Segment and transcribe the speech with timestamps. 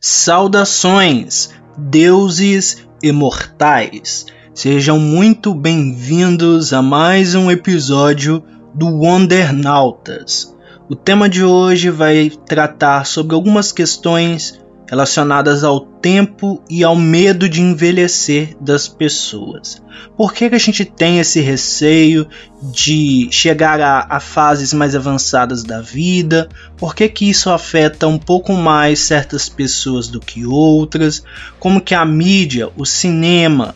[0.00, 4.26] Saudações, deuses imortais!
[4.54, 10.54] Sejam muito bem-vindos a mais um episódio do Wondernautas.
[10.88, 17.46] O tema de hoje vai tratar sobre algumas questões relacionadas ao tempo e ao medo
[17.46, 19.82] de envelhecer das pessoas.
[20.16, 22.26] Por que, que a gente tem esse receio
[22.72, 26.48] de chegar a, a, fases mais avançadas da vida?
[26.76, 31.22] Por que, que isso afeta um pouco mais certas pessoas do que outras?
[31.60, 33.74] Como que a mídia, o cinema,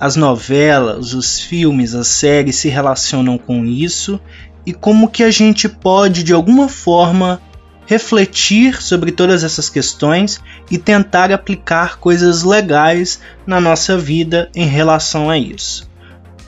[0.00, 4.18] as novelas, os filmes, as séries se relacionam com isso?
[4.64, 7.40] E como que a gente pode de alguma forma
[7.88, 10.38] refletir sobre todas essas questões
[10.70, 15.88] e tentar aplicar coisas legais na nossa vida em relação a isso.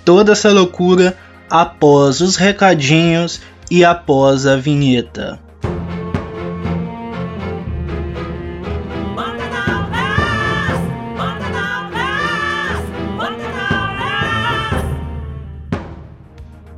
[0.04, 1.16] Toda essa loucura
[1.48, 3.40] após os recadinhos
[3.70, 5.40] e após a vinheta.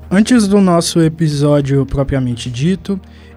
[0.08, 3.00] Antes do nosso episódio propriamente dito,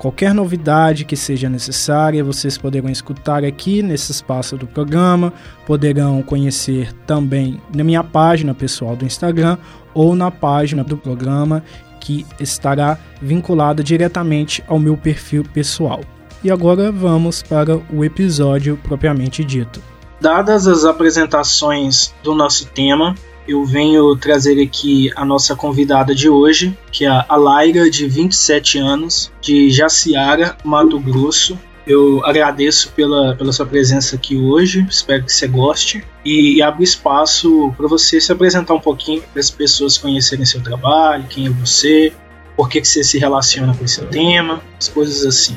[0.00, 5.30] Qualquer novidade que seja necessária, vocês poderão escutar aqui nesse espaço do programa,
[5.66, 9.58] poderão conhecer também na minha página pessoal do Instagram
[9.92, 11.62] ou na página do programa
[12.00, 16.00] que estará vinculada diretamente ao meu perfil pessoal.
[16.42, 19.82] E agora vamos para o episódio propriamente dito.
[20.18, 23.14] Dadas as apresentações do nosso tema,
[23.50, 28.78] eu venho trazer aqui a nossa convidada de hoje, que é a Laira, de 27
[28.78, 31.58] anos, de Jaciara, Mato Grosso.
[31.86, 36.04] Eu agradeço pela, pela sua presença aqui hoje, espero que você goste.
[36.24, 40.62] E, e abro espaço para você se apresentar um pouquinho, para as pessoas conhecerem seu
[40.62, 42.12] trabalho, quem é você,
[42.56, 45.56] por que, que você se relaciona com esse tema, as coisas assim.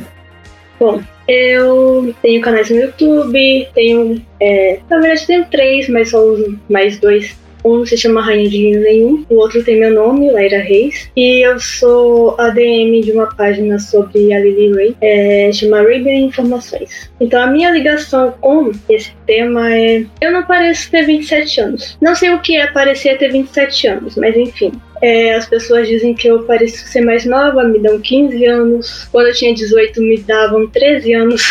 [0.79, 4.25] Bom, eu tenho canais no YouTube, tenho.
[4.41, 8.57] É, na verdade, tenho três, mas só uso mais dois um se chama Rainha de
[8.57, 11.09] Linho Nenhum, o outro tem meu nome, Laira Reis.
[11.15, 17.11] E eu sou ADM de uma página sobre a Lily Ray, é, chama Raven Informações.
[17.19, 20.05] Então a minha ligação com esse tema é.
[20.21, 21.97] Eu não pareço ter 27 anos.
[22.01, 24.71] Não sei o que é parecer ter 27 anos, mas enfim.
[25.03, 29.03] É, as pessoas dizem que eu pareço ser mais nova, me dão 15 anos.
[29.11, 31.43] Quando eu tinha 18, me davam 13 anos.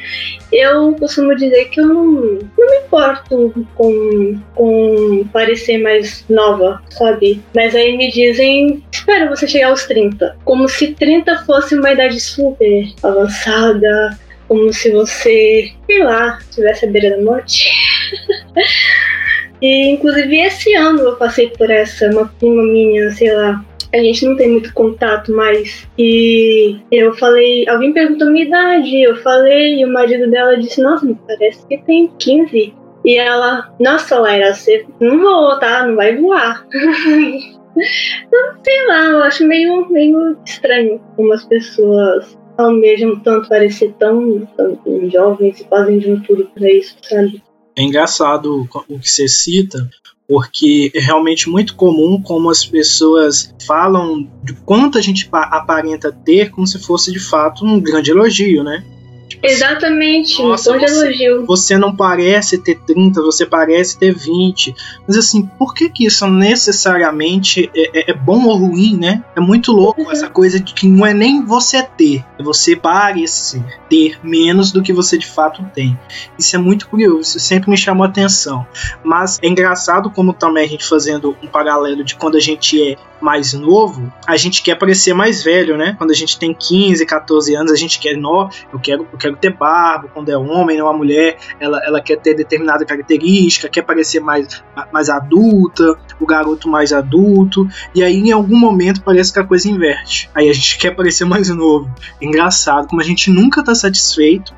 [0.50, 2.04] eu costumo dizer que eu não,
[2.58, 7.40] não me importo com, com parecer mais nova, sabe?
[7.54, 10.36] Mas aí me dizem, espera você chegar aos 30.
[10.44, 16.88] Como se 30 fosse uma idade super avançada, como se você, sei lá, estivesse à
[16.88, 17.70] beira da morte.
[19.60, 24.24] E inclusive esse ano eu passei por essa, uma prima minha, sei lá, a gente
[24.26, 25.88] não tem muito contato mais.
[25.98, 31.06] E eu falei, alguém perguntou minha idade, eu falei, e o marido dela disse, nossa,
[31.06, 32.74] me parece que tem 15.
[33.04, 35.86] E ela, nossa, Laira, você não voa, tá?
[35.86, 36.66] Não vai voar.
[38.32, 44.46] não sei lá, eu acho meio, meio estranho como as pessoas almejam tanto parecer tão,
[44.56, 44.78] tão
[45.10, 47.40] jovens e fazem de um tudo pra isso, sabe?
[47.78, 49.88] É engraçado o que você cita,
[50.26, 56.50] porque é realmente muito comum como as pessoas falam de quanto a gente aparenta ter
[56.50, 58.84] como se fosse de fato um grande elogio, né?
[59.38, 61.46] Tipo Exatamente, Nossa, um tom de elogio.
[61.46, 64.74] Você não parece ter 30, você parece ter 20.
[65.06, 69.22] Mas assim, por que que isso necessariamente é, é, é bom ou ruim, né?
[69.36, 70.12] É muito louco uhum.
[70.12, 74.82] essa coisa de que não é nem você ter, é você parecer ter menos do
[74.82, 75.98] que você de fato tem.
[76.38, 78.66] Isso é muito curioso, isso sempre me chamou a atenção.
[79.02, 82.96] Mas é engraçado como também a gente fazendo um paralelo de quando a gente é
[83.20, 85.94] mais novo, a gente quer parecer mais velho, né?
[85.98, 89.27] Quando a gente tem 15, 14 anos, a gente quer, nó, eu quero, eu quero
[89.28, 93.68] quero ter barba, quando é homem ou uma mulher, ela, ela quer ter determinada característica,
[93.68, 99.32] quer parecer mais, mais adulta, o garoto mais adulto, e aí em algum momento parece
[99.32, 100.30] que a coisa inverte.
[100.34, 101.90] Aí a gente quer parecer mais novo.
[102.20, 104.54] Engraçado, como a gente nunca tá satisfeito,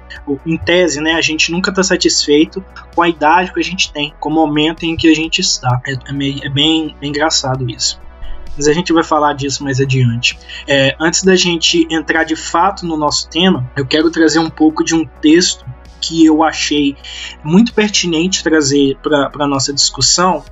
[0.46, 2.64] em tese, né, a gente nunca tá satisfeito
[2.94, 5.80] com a idade que a gente tem, com o momento em que a gente está.
[5.86, 8.00] É, é, meio, é bem, bem engraçado isso
[8.56, 10.38] mas a gente vai falar disso mais adiante.
[10.66, 14.84] É, antes da gente entrar de fato no nosso tema, eu quero trazer um pouco
[14.84, 15.64] de um texto
[16.00, 16.96] que eu achei
[17.44, 20.42] muito pertinente trazer para a nossa discussão,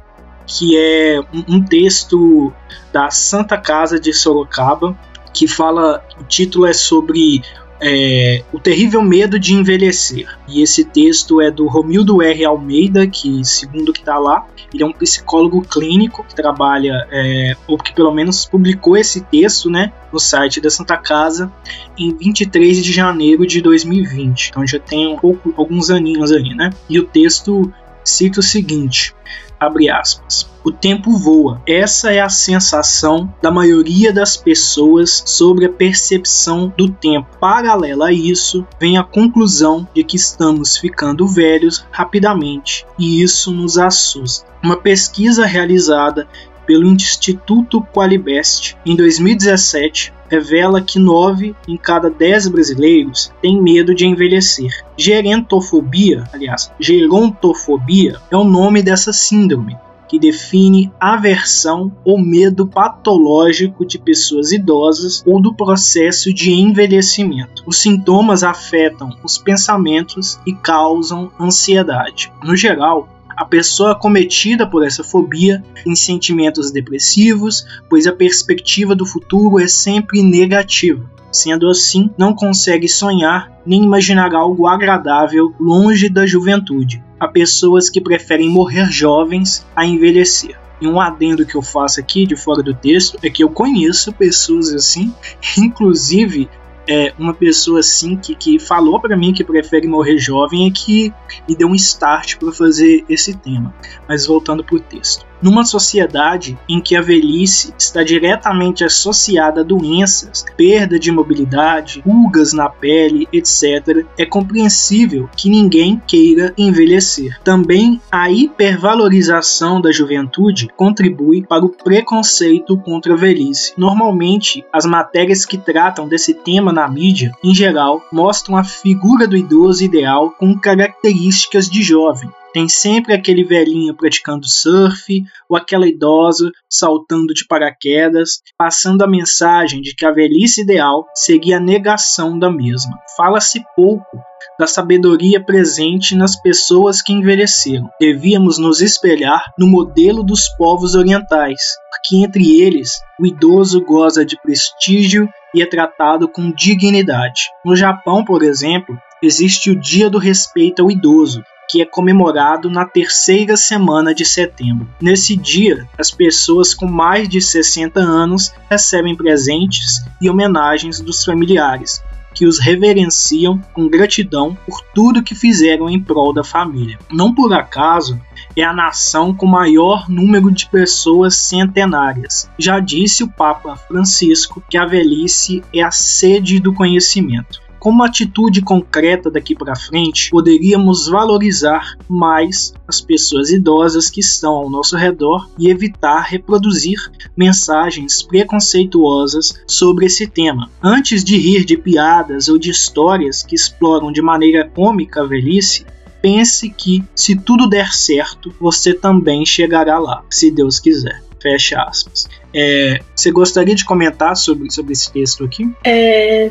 [0.47, 2.53] que é um, um texto
[2.93, 4.97] da Santa Casa de Sorocaba,
[5.33, 7.43] que fala, o título é sobre
[7.81, 10.27] é, O Terrível Medo de Envelhecer.
[10.49, 12.45] E esse texto é do Romildo R.
[12.45, 17.79] Almeida, que, segundo que está lá, ele é um psicólogo clínico que trabalha, é, ou
[17.79, 21.51] que pelo menos publicou esse texto né, no site da Santa Casa
[21.97, 24.51] em 23 de janeiro de 2020.
[24.51, 26.71] Então já tem um pouco, alguns aninhos aí, né?
[26.89, 27.73] E o texto
[28.05, 29.15] cita o seguinte:
[29.59, 30.49] abre aspas.
[30.65, 31.63] O tempo voa.
[31.67, 37.27] Essa é a sensação da maioria das pessoas sobre a percepção do tempo.
[37.41, 43.79] Paralela a isso, vem a conclusão de que estamos ficando velhos rapidamente e isso nos
[43.79, 44.47] assusta.
[44.63, 46.29] Uma pesquisa realizada
[46.69, 54.07] pelo Instituto Qualibest em 2017 revela que 9 em cada 10 brasileiros têm medo de
[54.07, 54.85] envelhecer.
[54.95, 63.99] Gerentofobia, aliás, gerontofobia é o nome dessa síndrome, que define aversão ou medo patológico de
[63.99, 67.63] pessoas idosas ou do processo de envelhecimento.
[67.67, 72.31] Os sintomas afetam os pensamentos e causam ansiedade.
[72.43, 73.09] No geral,
[73.39, 79.69] a pessoa cometida por essa fobia tem sentimentos depressivos, pois a perspectiva do futuro é
[79.69, 81.09] sempre negativa.
[81.31, 87.01] Sendo assim, não consegue sonhar nem imaginar algo agradável longe da juventude.
[87.21, 90.59] Há pessoas que preferem morrer jovens a envelhecer.
[90.81, 94.13] E um adendo que eu faço aqui de fora do texto é que eu conheço
[94.13, 95.15] pessoas assim,
[95.57, 96.49] inclusive
[96.89, 101.13] é, uma pessoa assim que, que falou para mim que prefere morrer jovem é que
[101.47, 103.75] me deu um start para fazer esse tema.
[104.09, 105.28] Mas voltando para o texto.
[105.41, 112.53] Numa sociedade em que a velhice está diretamente associada a doenças, perda de mobilidade, rugas
[112.53, 117.39] na pele, etc., é compreensível que ninguém queira envelhecer.
[117.45, 123.73] Também a hipervalorização da juventude contribui para o preconceito contra a velhice.
[123.77, 129.37] Normalmente, as matérias que tratam desse tema na mídia, em geral, mostram a figura do
[129.37, 136.51] idoso ideal com características de jovem, tem sempre aquele velhinho praticando surf ou aquela idosa
[136.69, 142.51] saltando de paraquedas, passando a mensagem de que a velhice ideal seria a negação da
[142.51, 142.99] mesma.
[143.17, 144.19] Fala-se pouco
[144.59, 147.89] da sabedoria presente nas pessoas que envelheceram.
[148.01, 151.61] Devíamos nos espelhar no modelo dos povos orientais,
[151.91, 157.43] porque entre eles o idoso goza de prestígio e é tratado com dignidade.
[157.65, 162.85] No Japão, por exemplo, existe o Dia do Respeito ao Idoso, que é comemorado na
[162.85, 164.89] terceira semana de setembro.
[165.01, 172.03] Nesse dia, as pessoas com mais de 60 anos recebem presentes e homenagens dos familiares,
[172.35, 176.99] que os reverenciam com gratidão por tudo que fizeram em prol da família.
[177.11, 178.21] Não por acaso,
[178.57, 182.51] é a nação com maior número de pessoas centenárias.
[182.59, 187.61] Já disse o Papa Francisco que a velhice é a sede do conhecimento.
[187.79, 194.71] Como atitude concreta daqui para frente, poderíamos valorizar mais as pessoas idosas que estão ao
[194.71, 196.99] nosso redor e evitar reproduzir
[197.37, 200.71] mensagens preconceituosas sobre esse tema.
[200.83, 205.87] Antes de rir de piadas ou de histórias que exploram de maneira cômica a velhice,
[206.21, 211.23] pense que, se tudo der certo, você também chegará lá, se Deus quiser.
[211.41, 212.29] Fecha aspas.
[212.53, 215.73] É, você gostaria de comentar sobre, sobre esse texto aqui?
[215.85, 216.51] É,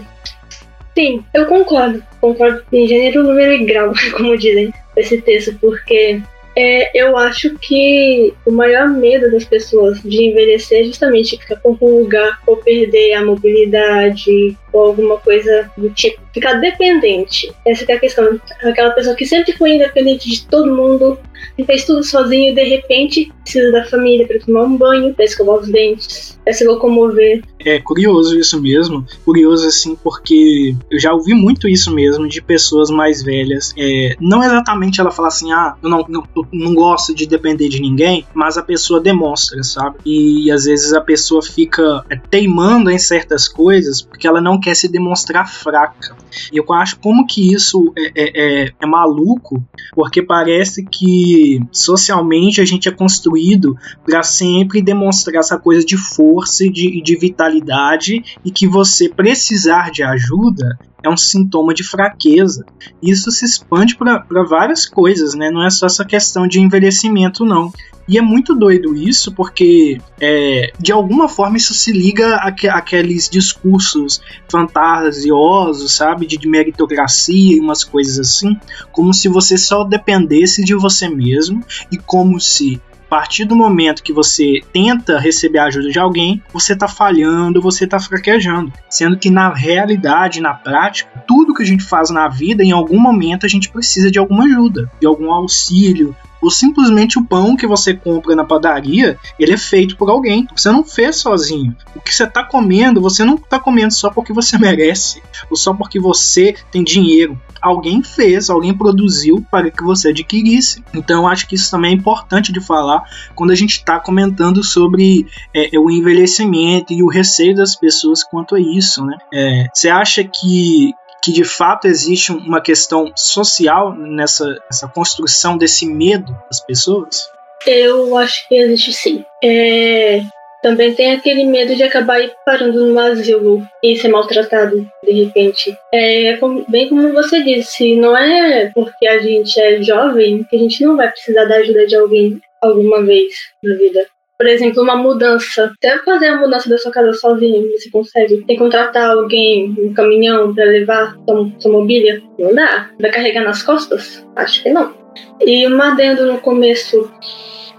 [0.98, 2.04] Sim, eu concordo.
[2.20, 6.20] Concordo em gênero, número e grau, como dizem, esse texto, porque
[6.56, 11.78] é, eu acho que o maior medo das pessoas de envelhecer é justamente ficar com
[12.00, 16.22] lugar ou perder a mobilidade ou alguma coisa do tipo.
[16.34, 17.52] Ficar dependente.
[17.66, 18.40] Essa é a questão.
[18.64, 21.18] Aquela pessoa que sempre foi independente de todo mundo,
[21.58, 25.26] e fez tudo sozinho e de repente precisa da família para tomar um banho, para
[25.26, 27.44] escovar os dentes, para se locomover.
[27.60, 32.90] É curioso isso mesmo, curioso assim, porque eu já ouvi muito isso mesmo de pessoas
[32.90, 33.74] mais velhas.
[33.78, 37.70] É, não exatamente ela falar assim, ah, eu não, não, eu não gosto de depender
[37.70, 39.98] de ninguém, mas a pessoa demonstra, sabe?
[40.06, 44.67] E às vezes a pessoa fica é, teimando em certas coisas porque ela não quer
[44.76, 46.16] se demonstrar fraca.
[46.52, 52.62] E eu acho como que isso é, é, é, é maluco, porque parece que socialmente
[52.62, 58.24] a gente é construído para sempre demonstrar essa coisa de força e de, de vitalidade
[58.44, 62.66] e que você precisar de ajuda é um sintoma de fraqueza.
[63.02, 65.50] Isso se expande para várias coisas, né?
[65.50, 67.72] Não é só essa questão de envelhecimento, não.
[68.08, 74.22] E é muito doido isso, porque é, de alguma forma isso se liga àqueles discursos
[74.50, 76.26] fantasiosos, sabe?
[76.26, 78.58] De, de meritocracia e umas coisas assim,
[78.92, 84.04] como se você só dependesse de você mesmo e como se a partir do momento
[84.04, 88.74] que você tenta receber a ajuda de alguém, você está falhando, você está fraquejando.
[88.90, 93.00] Sendo que na realidade, na prática, tudo que a gente faz na vida, em algum
[93.00, 97.68] momento a gente precisa de alguma ajuda, de algum auxílio, ou simplesmente o pão que
[97.68, 100.48] você compra na padaria, ele é feito por alguém.
[100.56, 101.76] Você não fez sozinho.
[101.96, 105.74] O que você está comendo, você não está comendo só porque você merece, ou só
[105.74, 107.40] porque você tem dinheiro.
[107.62, 110.84] Alguém fez, alguém produziu para que você adquirisse.
[110.94, 113.04] Então acho que isso também é importante de falar
[113.36, 118.56] quando a gente está comentando sobre é, o envelhecimento e o receio das pessoas quanto
[118.56, 119.18] a isso, né?
[119.34, 125.86] É, você acha que que de fato existe uma questão social nessa, nessa construção desse
[125.86, 127.30] medo das pessoas?
[127.66, 129.26] Eu acho que existe sim.
[129.44, 130.22] É,
[130.62, 135.76] também tem aquele medo de acabar parando no asilo e ser maltratado de repente.
[135.94, 140.84] É bem como você disse, não é porque a gente é jovem que a gente
[140.84, 143.34] não vai precisar da ajuda de alguém alguma vez
[143.64, 144.08] na vida.
[144.38, 145.74] Por exemplo, uma mudança.
[145.76, 148.38] Até fazer a mudança da sua casa sozinho, você consegue.
[148.46, 152.22] Tem que contratar alguém, um caminhão para levar sua, sua mobília?
[152.38, 152.90] Não dá.
[153.00, 154.26] Vai carregar nas costas?
[154.36, 154.94] Acho que não.
[155.42, 157.12] E uma adendo no começo.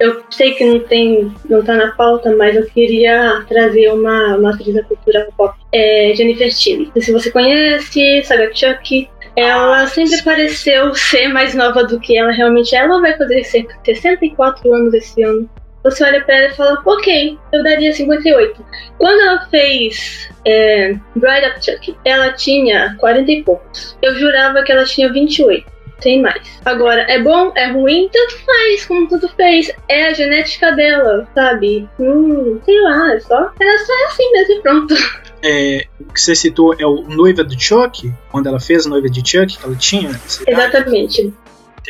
[0.00, 4.54] Eu sei que não tem, não tá na pauta, mas eu queria trazer uma, uma
[4.54, 6.92] atriz da cultura pop, é Jennifer Tilly.
[7.00, 12.30] Se você conhece, sabe a Chuck, ela sempre pareceu ser mais nova do que ela
[12.30, 12.78] realmente é.
[12.78, 15.50] Ela vai fazer 64 anos esse ano
[15.90, 18.64] você olha pra ela e fala, ok, eu daria 58.
[18.98, 23.96] Quando ela fez é, Bride of Chuck, ela tinha 40 e poucos.
[24.02, 26.40] Eu jurava que ela tinha 28 tem mais.
[26.64, 29.70] Agora, é bom, é ruim, tanto faz, como tudo fez.
[29.88, 31.88] É a genética dela, sabe?
[31.98, 33.52] Hum, sei lá, é só.
[33.58, 34.94] Ela só é assim mesmo e pronto.
[35.42, 39.08] É, o que você citou é o Noiva do Chuck, quando ela fez a Noiva
[39.08, 40.10] de Chuck, que ela tinha?
[40.46, 41.32] Exatamente.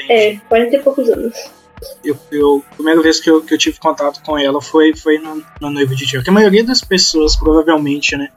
[0.09, 1.58] É, 40 e poucos anos
[2.05, 5.19] eu, eu, a primeira vez que eu, que eu tive contato com ela foi, foi
[5.19, 6.23] no, no Noivo de Tio.
[6.23, 8.29] Que a maioria das pessoas, provavelmente, né?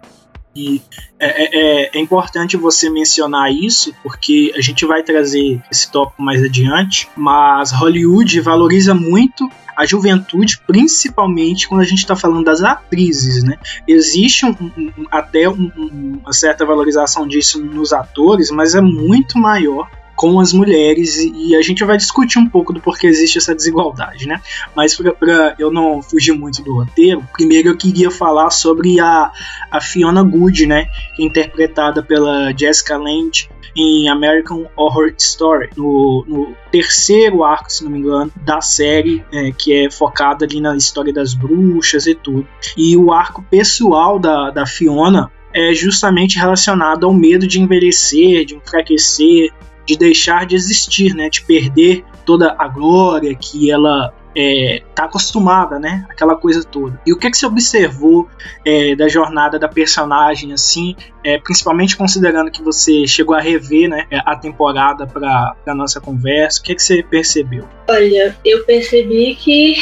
[0.53, 0.81] E
[1.17, 6.43] é, é, é, importante você mencionar isso, porque a gente vai trazer esse tópico mais
[6.43, 13.43] adiante, mas Hollywood valoriza muito a juventude, principalmente quando a gente está falando das atrizes,
[13.43, 13.57] né?
[13.87, 19.89] Existe um, um, até um, uma certa valorização disso nos atores, mas é muito maior
[20.21, 24.27] com as mulheres e a gente vai discutir um pouco do porquê existe essa desigualdade,
[24.27, 24.39] né?
[24.75, 29.31] Mas para eu não fugir muito do roteiro, primeiro eu queria falar sobre a,
[29.71, 30.85] a Fiona Good, né?
[31.19, 37.89] É interpretada pela Jessica Lange em American Horror Story, no, no, terceiro arco, se não
[37.89, 42.47] me engano, da série, é, que é focada ali na história das bruxas e tudo.
[42.77, 48.55] E o arco pessoal da, da Fiona é justamente relacionado ao medo de envelhecer, de
[48.55, 49.51] enfraquecer,
[49.85, 51.29] de deixar de existir, né?
[51.29, 56.05] De perder toda a glória que ela é, tá acostumada, né?
[56.09, 56.99] Aquela coisa toda.
[57.05, 58.29] E o que, que você observou
[58.65, 64.07] é, da jornada da personagem, assim, é, principalmente considerando que você chegou a rever né,
[64.25, 67.67] a temporada para a nossa conversa, o que, que você percebeu?
[67.89, 69.75] Olha, eu percebi que.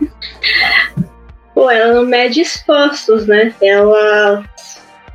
[1.54, 3.52] Pô, ela não mede esforços, né?
[3.60, 4.44] Ela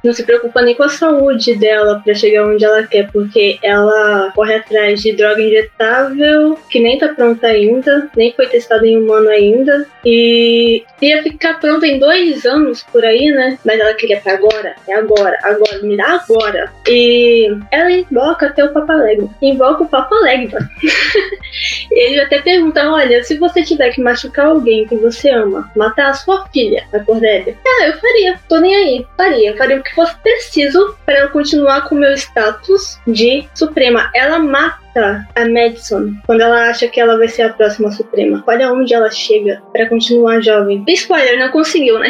[0.03, 4.31] não se preocupa nem com a saúde dela para chegar onde ela quer, porque ela
[4.35, 9.29] corre atrás de droga injetável que nem tá pronta ainda, nem foi testada em humano
[9.29, 13.57] ainda, e ia ficar pronta em dois anos por aí, né?
[13.65, 16.71] Mas ela queria pra agora, é agora, agora, me dá agora.
[16.87, 20.59] E ela invoca até o Papa Legba, invoca o Papa Legba.
[21.91, 26.13] Ele até pergunta: olha, se você tiver que machucar alguém que você ama, matar a
[26.13, 30.15] sua filha, a Cordélia, ah, eu faria, tô nem aí, faria, faria o que fosse
[30.17, 34.09] preciso para eu continuar com o meu status de Suprema.
[34.13, 38.43] Ela mata a Madison quando ela acha que ela vai ser a próxima Suprema.
[38.47, 40.83] Olha onde ela chega para continuar jovem.
[40.87, 42.09] Spoiler, não conseguiu, né?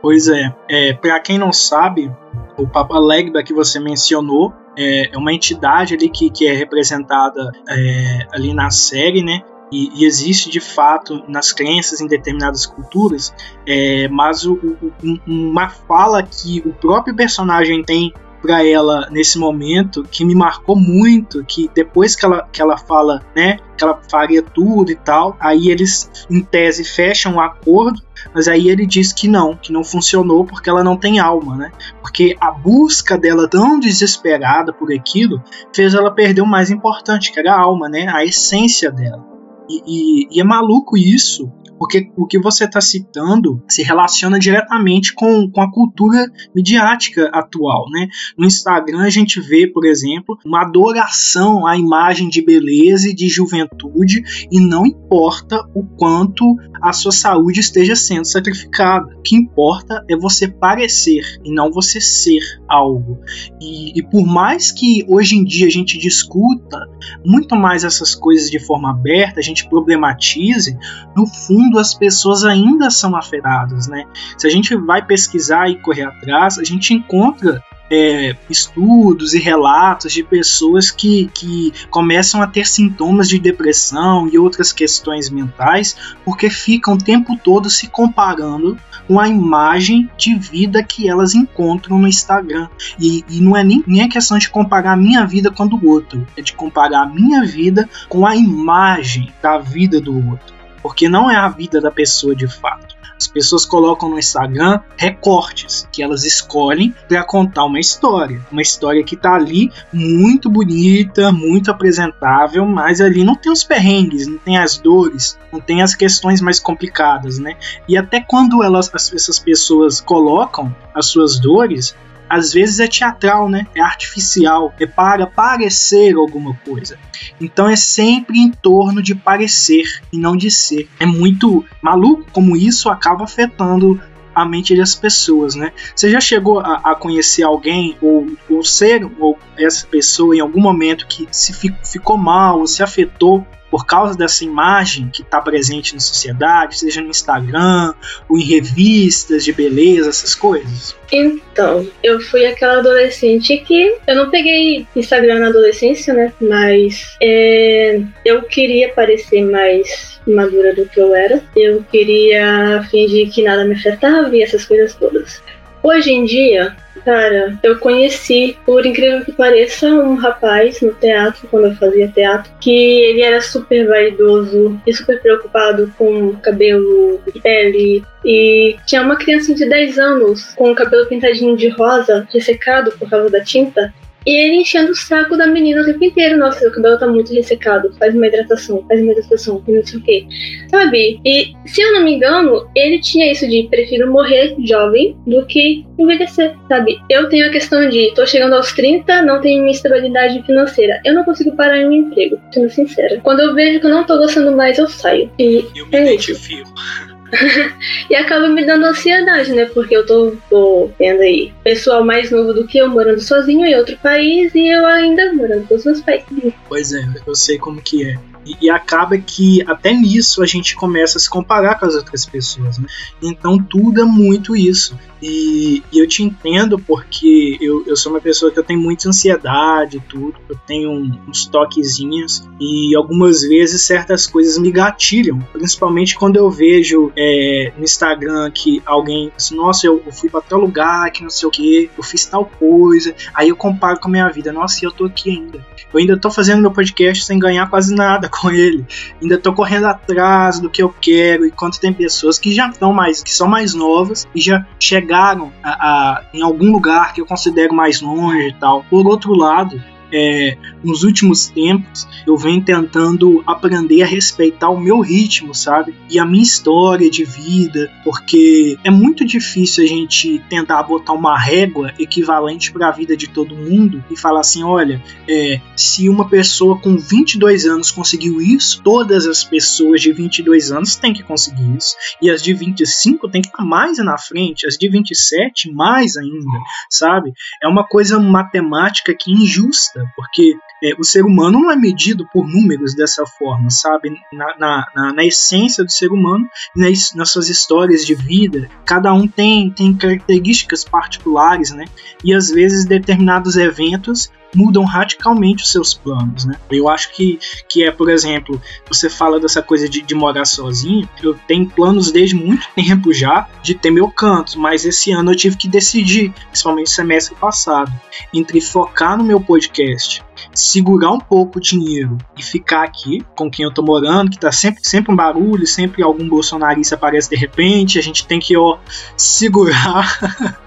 [0.00, 2.12] Pois é, é para quem não sabe,
[2.56, 7.50] o Papa Legba que você mencionou é, é uma entidade ali que, que é representada
[7.68, 9.42] é, ali na série, né?
[9.70, 13.34] E, e, existe de fato nas crenças em determinadas culturas,
[13.66, 14.92] é, mas o, o,
[15.26, 21.44] uma fala que o próprio personagem tem para ela nesse momento que me marcou muito,
[21.44, 25.68] que depois que ela, que ela fala, né, que ela faria tudo e tal, aí
[25.68, 28.00] eles em tese fecham o um acordo,
[28.32, 31.72] mas aí ele diz que não, que não funcionou porque ela não tem alma, né?
[32.00, 35.42] Porque a busca dela tão desesperada por aquilo
[35.74, 38.06] fez ela perder o mais importante, que era a alma, né?
[38.08, 39.35] A essência dela.
[39.68, 45.14] E, e, e, é maluco isso, porque o que você está citando se relaciona diretamente
[45.14, 47.88] com, com a cultura midiática atual.
[47.90, 48.08] Né?
[48.36, 53.28] No Instagram a gente vê, por exemplo, uma adoração à imagem de beleza e de
[53.28, 59.16] juventude, e não importa o quanto a sua saúde esteja sendo sacrificada.
[59.18, 63.18] O que importa é você parecer e não você ser algo.
[63.60, 66.78] E, e por mais que hoje em dia a gente discuta
[67.24, 70.76] muito mais essas coisas de forma aberta, a gente problematize,
[71.16, 74.04] no fundo mundo as pessoas ainda são afetadas, né?
[74.38, 80.12] Se a gente vai pesquisar e correr atrás, a gente encontra é, estudos e relatos
[80.12, 86.50] de pessoas que, que começam a ter sintomas de depressão e outras questões mentais porque
[86.50, 92.08] ficam o tempo todo se comparando com a imagem de vida que elas encontram no
[92.08, 92.68] Instagram.
[92.98, 95.66] E, e não é nem, nem a questão de comparar a minha vida com a
[95.66, 100.55] do outro, é de comparar a minha vida com a imagem da vida do outro
[100.86, 102.94] porque não é a vida da pessoa de fato.
[103.18, 108.40] As pessoas colocam no Instagram recortes que elas escolhem para contar uma história.
[108.52, 114.28] Uma história que tá ali muito bonita, muito apresentável, mas ali não tem os perrengues,
[114.28, 117.56] não tem as dores, não tem as questões mais complicadas, né?
[117.88, 121.96] E até quando elas, essas pessoas colocam as suas dores,
[122.28, 123.66] às vezes é teatral, né?
[123.74, 126.98] É artificial, é para parecer alguma coisa.
[127.40, 130.88] Então é sempre em torno de parecer e não de ser.
[130.98, 134.00] É muito maluco como isso acaba afetando
[134.34, 135.72] a mente das pessoas, né?
[135.94, 140.60] Você já chegou a, a conhecer alguém ou, ou ser ou essa pessoa em algum
[140.60, 145.94] momento que se ficou mal ou se afetou por causa dessa imagem que está presente
[145.94, 147.94] na sociedade, seja no Instagram
[148.28, 150.96] ou em revistas de beleza, essas coisas?
[151.10, 156.32] Então, eu fui aquela adolescente que eu não peguei Instagram na adolescência, né?
[156.40, 161.42] Mas é, eu queria parecer mais madura do que eu era.
[161.54, 165.42] Eu queria fingir que nada me afetava e essas coisas todas.
[165.82, 171.66] Hoje em dia, Cara, eu conheci, por incrível que pareça, um rapaz no teatro, quando
[171.68, 178.02] eu fazia teatro, que ele era super vaidoso e super preocupado com cabelo, pele.
[178.24, 183.08] E tinha uma criança de 10 anos com o cabelo pintadinho de rosa, ressecado por
[183.08, 183.94] causa da tinta.
[184.26, 186.36] E ele enchendo o saco da menina o tempo inteiro.
[186.36, 187.94] Nossa, seu cabelo tá muito ressecado.
[187.98, 190.26] Faz uma hidratação, faz uma hidratação, e não sei o quê.
[190.68, 191.20] Sabe?
[191.24, 195.86] E se eu não me engano, ele tinha isso de prefiro morrer jovem do que
[195.98, 196.98] envelhecer, sabe?
[197.08, 201.00] Eu tenho a questão de tô chegando aos 30, não tenho minha estabilidade financeira.
[201.04, 203.20] Eu não consigo parar em um emprego, sendo sincera.
[203.22, 205.30] Quando eu vejo que eu não tô gostando mais, eu saio.
[205.38, 206.68] E eu me é identifico.
[206.68, 207.15] Isso.
[208.10, 209.66] e acaba me dando ansiedade, né?
[209.66, 213.74] Porque eu tô, tô vendo aí pessoal mais novo do que eu morando sozinho em
[213.74, 216.24] outro país e eu ainda morando com os meus pais.
[216.68, 218.16] Pois é, eu sei como que é.
[218.60, 222.78] E, acaba que até nisso a gente começa a se comparar com as outras pessoas,
[222.78, 222.86] né?
[223.22, 224.96] Então tudo é muito isso.
[225.20, 229.08] E, e, eu te entendo porque eu, eu sou uma pessoa que eu tenho muita
[229.08, 230.90] ansiedade e tudo, eu tenho
[231.26, 237.84] uns toquezinhos e algumas vezes certas coisas me gatilham, principalmente quando eu vejo é, no
[237.84, 241.90] Instagram que alguém, nossa, eu, eu fui para tal lugar, que não sei o que,
[241.96, 245.30] eu fiz tal coisa, aí eu comparo com a minha vida, nossa, eu tô aqui
[245.30, 245.64] ainda.
[245.92, 248.84] Eu ainda tô fazendo meu podcast sem ganhar quase nada com ele,
[249.20, 253.22] ainda tô correndo atrás do que eu quero, enquanto tem pessoas que já estão mais,
[253.22, 257.74] que são mais novas e já chegaram a, a, em algum lugar que eu considero
[257.74, 258.84] mais longe e tal.
[258.90, 259.82] Por outro lado,
[260.16, 265.94] é, nos últimos tempos, eu venho tentando aprender a respeitar o meu ritmo, sabe?
[266.08, 271.38] E a minha história de vida, porque é muito difícil a gente tentar botar uma
[271.38, 276.26] régua equivalente para a vida de todo mundo e falar assim: olha, é, se uma
[276.26, 281.76] pessoa com 22 anos conseguiu isso, todas as pessoas de 22 anos têm que conseguir
[281.76, 281.94] isso.
[282.22, 286.58] E as de 25 têm que estar mais na frente, as de 27 mais ainda,
[286.88, 287.32] sabe?
[287.62, 292.46] É uma coisa matemática que injusta, porque é, o ser humano não é medido por
[292.46, 294.10] números dessa forma, sabe?
[294.32, 299.12] Na, na, na, na essência do ser humano, nas, nas suas histórias de vida, cada
[299.12, 301.86] um tem, tem características particulares, né?
[302.22, 306.56] E às vezes determinados eventos mudam radicalmente os seus planos, né?
[306.70, 311.08] Eu acho que, que é, por exemplo, você fala dessa coisa de, de morar sozinho,
[311.22, 315.36] eu tenho planos desde muito tempo já de ter meu canto, mas esse ano eu
[315.36, 317.92] tive que decidir, principalmente semestre passado,
[318.32, 323.64] entre focar no meu podcast segurar um pouco o dinheiro e ficar aqui com quem
[323.64, 327.98] eu tô morando, que tá sempre, sempre um barulho, sempre algum bolsonarista aparece de repente,
[327.98, 328.78] a gente tem que, ó,
[329.16, 330.18] segurar.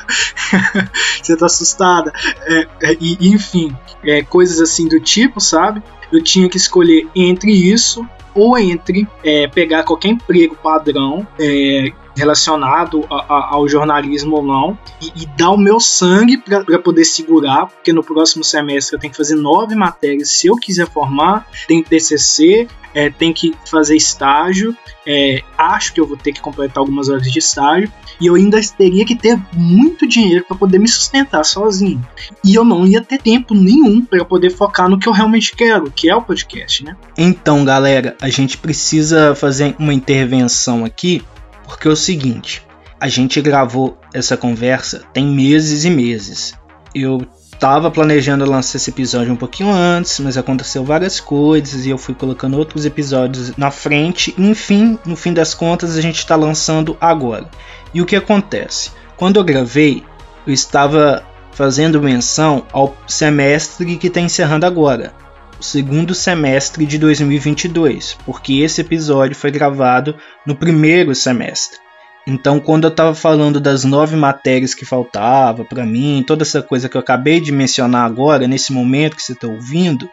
[1.22, 2.12] Você tá assustada?
[2.48, 5.82] É, é, e, enfim, é, coisas assim do tipo, sabe?
[6.12, 13.06] Eu tinha que escolher entre isso ou entre é, pegar qualquer emprego padrão é, relacionado
[13.10, 17.68] a, a, ao jornalismo ou não, e, e dar o meu sangue para poder segurar,
[17.68, 21.82] porque no próximo semestre eu tenho que fazer nove matérias se eu quiser formar, tem
[21.82, 27.10] TCC, é, tem que fazer estágio, é, acho que eu vou ter que completar algumas
[27.10, 31.44] horas de estágio, e eu ainda teria que ter muito dinheiro para poder me sustentar
[31.46, 32.06] sozinho.
[32.44, 35.90] E eu não ia ter tempo nenhum para poder focar no que eu realmente quero,
[35.92, 36.98] que é o podcast, né?
[37.18, 41.24] Então, galera, a gente precisa fazer uma intervenção aqui
[41.70, 42.66] porque é o seguinte,
[43.00, 46.56] a gente gravou essa conversa tem meses e meses.
[46.94, 47.22] Eu
[47.54, 52.16] estava planejando lançar esse episódio um pouquinho antes, mas aconteceu várias coisas e eu fui
[52.16, 54.34] colocando outros episódios na frente.
[54.38, 57.48] Enfim, no fim das contas, a gente está lançando agora.
[57.94, 58.92] E o que acontece?
[59.16, 60.04] Quando eu gravei,
[60.48, 65.14] eu estava fazendo menção ao semestre que está encerrando agora,
[65.60, 71.80] segundo semestre de 2022, porque esse episódio foi gravado no primeiro semestre.
[72.28, 76.88] Então, quando eu estava falando das nove matérias que faltava para mim, toda essa coisa
[76.88, 80.10] que eu acabei de mencionar agora, nesse momento que você está ouvindo,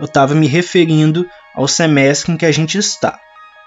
[0.00, 3.18] eu estava me referindo ao semestre em que a gente está.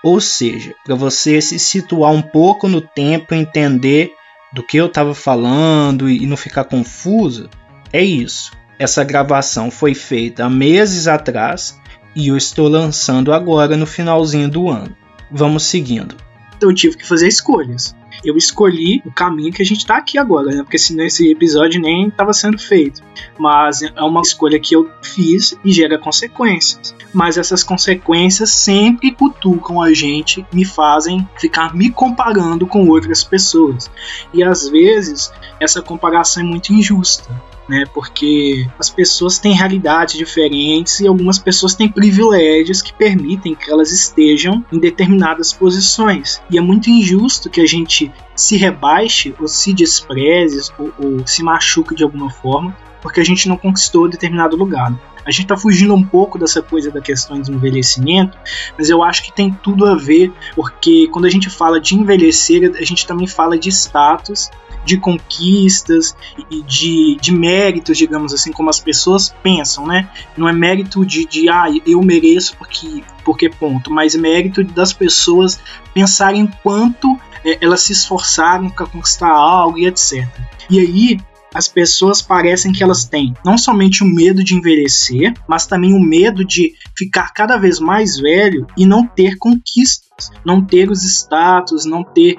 [0.03, 4.11] Ou seja, para você se situar um pouco no tempo, entender
[4.51, 7.49] do que eu estava falando e não ficar confuso,
[7.91, 8.51] é isso.
[8.77, 11.79] Essa gravação foi feita meses atrás
[12.13, 14.95] e eu estou lançando agora no finalzinho do ano.
[15.31, 16.15] Vamos seguindo.
[16.57, 17.95] Então eu tive que fazer escolhas.
[18.23, 20.63] Eu escolhi o caminho que a gente está aqui agora, né?
[20.63, 23.01] Porque senão esse episódio nem estava sendo feito.
[23.37, 26.95] Mas é uma escolha que eu fiz e gera consequências.
[27.13, 33.89] Mas essas consequências sempre cutucam a gente, me fazem ficar me comparando com outras pessoas.
[34.33, 37.29] E às vezes essa comparação é muito injusta
[37.67, 37.85] né?
[37.93, 43.91] Porque as pessoas têm realidades diferentes e algumas pessoas têm privilégios que permitem que elas
[43.91, 46.41] estejam em determinadas posições.
[46.49, 51.43] E é muito injusto que a gente se rebaixe ou se despreze ou, ou se
[51.43, 52.75] machuque de alguma forma
[53.05, 54.91] porque a gente não conquistou determinado lugar.
[55.23, 58.35] A gente está fugindo um pouco dessa coisa da questão do envelhecimento,
[58.75, 62.71] mas eu acho que tem tudo a ver, porque quando a gente fala de envelhecer,
[62.75, 64.49] a gente também fala de status
[64.85, 66.15] de conquistas
[66.49, 70.09] e de, de méritos, digamos assim, como as pessoas pensam, né?
[70.37, 75.59] Não é mérito de, de ah, eu mereço porque, porque ponto, mas mérito das pessoas
[75.93, 80.27] pensarem quanto é, elas se esforçaram para conquistar algo e etc.
[80.69, 81.19] E aí,
[81.55, 85.99] as pessoas parecem que elas têm não somente o medo de envelhecer, mas também o
[86.01, 90.04] medo de ficar cada vez mais velho e não ter conquistas,
[90.45, 92.37] não ter os status, não ter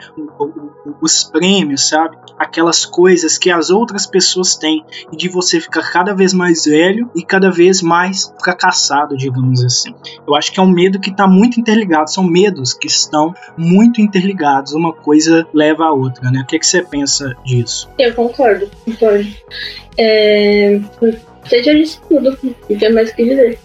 [1.01, 2.17] os prêmios, sabe?
[2.39, 7.11] Aquelas coisas que as outras pessoas têm e de você ficar cada vez mais velho
[7.15, 9.95] e cada vez mais fracassado, digamos assim.
[10.27, 14.01] Eu acho que é um medo que está muito interligado, são medos que estão muito
[14.01, 16.41] interligados, uma coisa leva a outra, né?
[16.43, 17.91] O que, é que você pensa disso?
[17.99, 19.27] Eu concordo, concordo.
[19.99, 20.81] É...
[21.43, 23.59] Você já disse tudo, não tem mais o que dizer.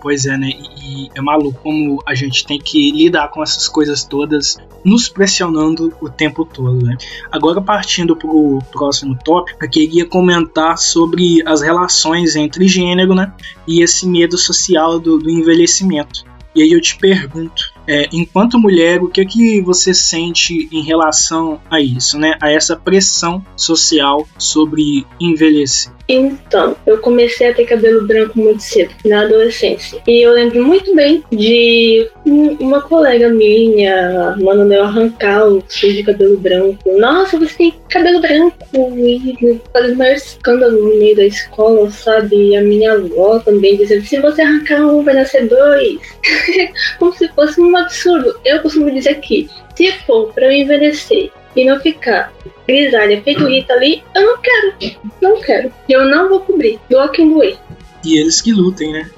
[0.00, 0.50] Pois é, né?
[0.50, 5.92] E é maluco como a gente tem que lidar com essas coisas todas, nos pressionando
[6.00, 6.96] o tempo todo, né?
[7.30, 13.32] Agora, partindo para o próximo tópico, eu queria comentar sobre as relações entre gênero, né?
[13.66, 16.24] E esse medo social do, do envelhecimento.
[16.54, 20.82] E aí eu te pergunto, é, enquanto mulher, o que é que você sente em
[20.82, 22.36] relação a isso, né?
[22.40, 25.92] A essa pressão social sobre envelhecer?
[26.08, 30.02] Então, eu comecei a ter cabelo branco muito cedo, na adolescência.
[30.06, 36.02] E eu lembro muito bem de uma colega minha mandando eu arrancar o fio de
[36.02, 36.78] cabelo branco.
[36.98, 38.54] Nossa, você tem cabelo branco!
[38.74, 42.50] E fazendo maior escândalo no meio da escola, sabe?
[42.50, 45.98] E a minha avó também dizendo: se você arrancar um, vai nascer dois.
[46.98, 48.38] Como se fosse um absurdo.
[48.44, 52.32] Eu costumo dizer que, se for para eu envelhecer e não ficar
[52.66, 54.74] grisalha feito Rita ali, eu não quero.
[55.20, 55.72] Não quero.
[55.88, 56.80] Eu não vou cobrir.
[56.90, 57.58] Doa quem doer.
[58.04, 59.10] E eles que lutem, né?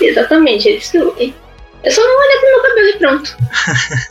[0.00, 1.34] Exatamente, eles que lutem.
[1.84, 3.36] Eu só não olho pro meu cabelo e pronto.